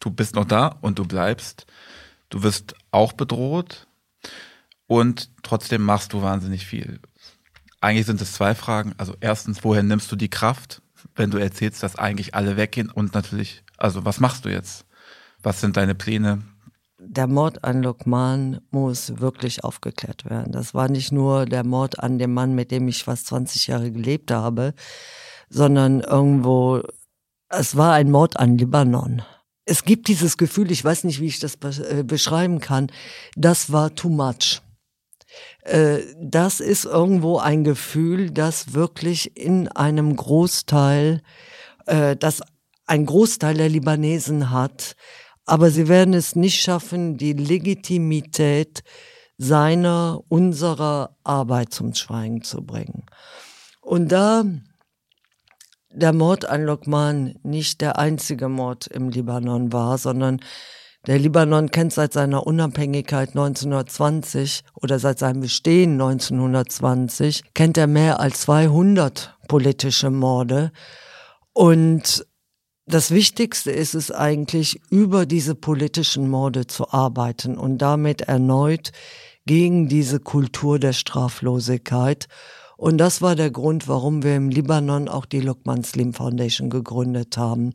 [0.00, 1.66] Du bist noch da und du bleibst.
[2.28, 3.86] Du wirst auch bedroht
[4.86, 7.00] und trotzdem machst du wahnsinnig viel.
[7.80, 8.94] Eigentlich sind es zwei Fragen.
[8.98, 10.82] Also erstens, woher nimmst du die Kraft,
[11.16, 12.90] wenn du erzählst, dass eigentlich alle weggehen?
[12.90, 14.86] Und natürlich, also was machst du jetzt?
[15.42, 16.42] Was sind deine Pläne?
[16.98, 20.52] Der Mord an Lokman muss wirklich aufgeklärt werden.
[20.52, 23.90] Das war nicht nur der Mord an dem Mann, mit dem ich fast 20 Jahre
[23.90, 24.74] gelebt habe,
[25.48, 26.82] sondern irgendwo,
[27.48, 29.22] es war ein Mord an Libanon
[29.66, 32.86] es gibt dieses Gefühl, ich weiß nicht, wie ich das äh, beschreiben kann,
[33.34, 34.62] das war too much.
[35.62, 41.22] Äh, das ist irgendwo ein Gefühl, das wirklich in einem Großteil,
[41.86, 42.42] äh, das
[42.86, 44.96] ein Großteil der Libanesen hat,
[45.44, 48.82] aber sie werden es nicht schaffen, die Legitimität
[49.38, 53.04] seiner, unserer Arbeit zum Schweigen zu bringen.
[53.80, 54.44] Und da
[55.96, 60.40] der Mord an Lokman nicht der einzige Mord im Libanon war, sondern
[61.06, 68.20] der Libanon kennt seit seiner Unabhängigkeit 1920 oder seit seinem Bestehen 1920, kennt er mehr
[68.20, 70.72] als 200 politische Morde.
[71.52, 72.26] Und
[72.86, 78.92] das Wichtigste ist es eigentlich, über diese politischen Morde zu arbeiten und damit erneut
[79.46, 82.28] gegen diese Kultur der Straflosigkeit
[82.76, 87.38] und das war der Grund, warum wir im Libanon auch die Lukman Slim Foundation gegründet
[87.38, 87.72] haben.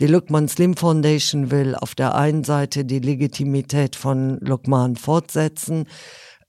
[0.00, 5.86] Die Lukman Slim Foundation will auf der einen Seite die Legitimität von Lukman fortsetzen,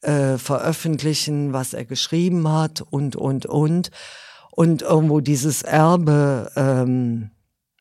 [0.02, 3.92] äh, veröffentlichen, was er geschrieben hat und, und, und.
[4.52, 7.32] Und irgendwo dieses Erbe ähm,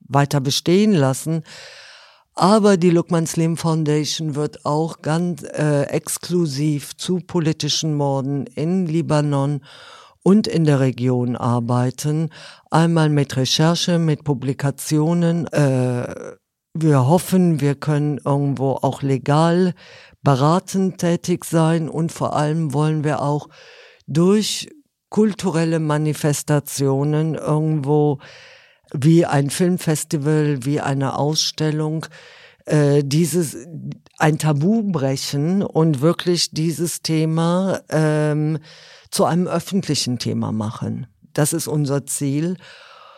[0.06, 1.44] weiter bestehen lassen.
[2.34, 9.60] Aber die Lukman Slim Foundation wird auch ganz äh, exklusiv zu politischen Morden in Libanon
[10.24, 12.30] und in der Region arbeiten.
[12.70, 15.46] Einmal mit Recherche, mit Publikationen.
[15.48, 16.36] Äh,
[16.72, 19.74] wir hoffen, wir können irgendwo auch legal
[20.22, 23.48] beratend tätig sein und vor allem wollen wir auch
[24.06, 24.68] durch
[25.10, 28.18] kulturelle Manifestationen irgendwo
[28.92, 32.06] wie ein Filmfestival, wie eine Ausstellung,
[32.64, 33.56] äh, dieses
[34.18, 38.58] ein Tabu brechen und wirklich dieses Thema ähm,
[39.14, 41.06] zu einem öffentlichen Thema machen.
[41.34, 42.56] Das ist unser Ziel.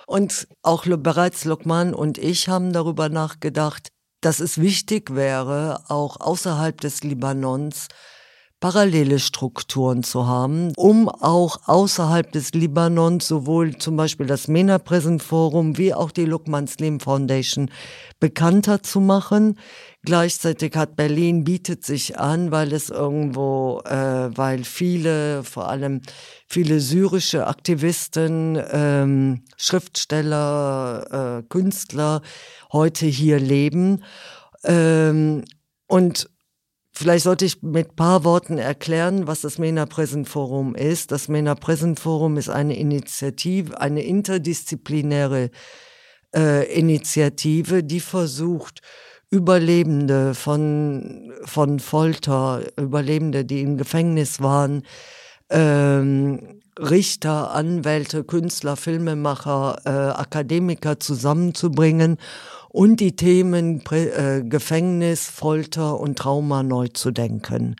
[0.07, 3.89] Und auch bereits Lokman und ich haben darüber nachgedacht,
[4.21, 7.89] dass es wichtig wäre, auch außerhalb des Libanons
[8.61, 15.23] parallele Strukturen zu haben, um auch außerhalb des Libanons sowohl zum Beispiel das MENA Present
[15.23, 17.71] Forum wie auch die Lukman Slim Foundation
[18.21, 19.59] bekannter zu machen.
[20.07, 26.01] Gleichzeitig hat Berlin bietet sich an, weil es irgendwo, äh, weil viele, vor allem
[26.47, 32.23] viele syrische Aktivisten, ähm, Schriftsteller, äh, Künstler
[32.73, 34.05] heute hier leben.
[34.65, 35.45] Ähm,
[35.89, 36.31] und
[36.99, 41.13] Vielleicht sollte ich mit paar Worten erklären, was das MENA Present Forum ist.
[41.13, 45.51] Das MENA Present Forum ist eine Initiative, eine interdisziplinäre
[46.35, 48.81] äh, Initiative, die versucht,
[49.31, 54.83] Überlebende von, von Folter, Überlebende, die im Gefängnis waren,
[55.51, 62.19] ähm, Richter, Anwälte, Künstler, Filmemacher, äh, Akademiker zusammenzubringen
[62.69, 67.77] und die Themen äh, Gefängnis, Folter und Trauma neu zu denken.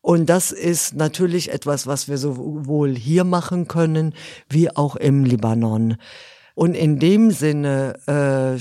[0.00, 4.14] Und das ist natürlich etwas, was wir sowohl hier machen können,
[4.48, 5.96] wie auch im Libanon.
[6.54, 8.60] Und in dem Sinne äh,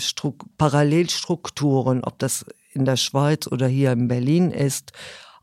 [0.58, 4.94] Parallelstrukturen, ob das in der Schweiz oder hier in Berlin ist,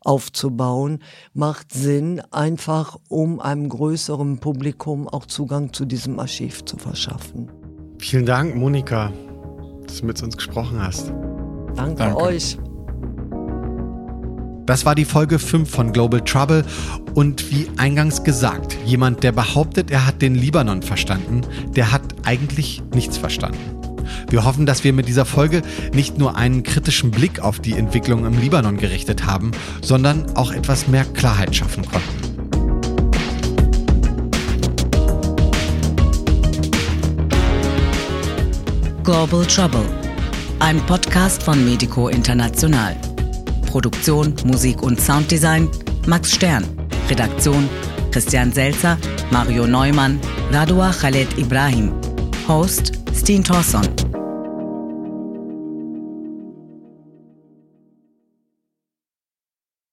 [0.01, 0.99] aufzubauen,
[1.33, 7.51] macht Sinn, einfach um einem größeren Publikum auch Zugang zu diesem Archiv zu verschaffen.
[7.99, 9.11] Vielen Dank, Monika,
[9.85, 11.09] dass du mit uns gesprochen hast.
[11.75, 12.17] Danke, Danke.
[12.17, 12.57] euch.
[14.69, 16.63] Das war die Folge 5 von Global Trouble
[17.15, 21.41] und wie eingangs gesagt, jemand, der behauptet, er hat den Libanon verstanden,
[21.75, 23.57] der hat eigentlich nichts verstanden.
[24.29, 28.27] Wir hoffen, dass wir mit dieser Folge nicht nur einen kritischen Blick auf die Entwicklung
[28.27, 32.19] im Libanon gerichtet haben, sondern auch etwas mehr Klarheit schaffen konnten.
[39.03, 39.89] Global Trouble,
[40.59, 42.95] ein Podcast von Medico International.
[43.69, 45.69] Produktion, Musik und Sounddesign
[46.07, 46.65] Max Stern.
[47.09, 47.69] Redaktion
[48.11, 48.97] Christian Selzer,
[49.31, 50.19] Mario Neumann,
[50.51, 51.91] Radua Khaled Ibrahim.
[52.47, 53.87] Host Steen Thorson.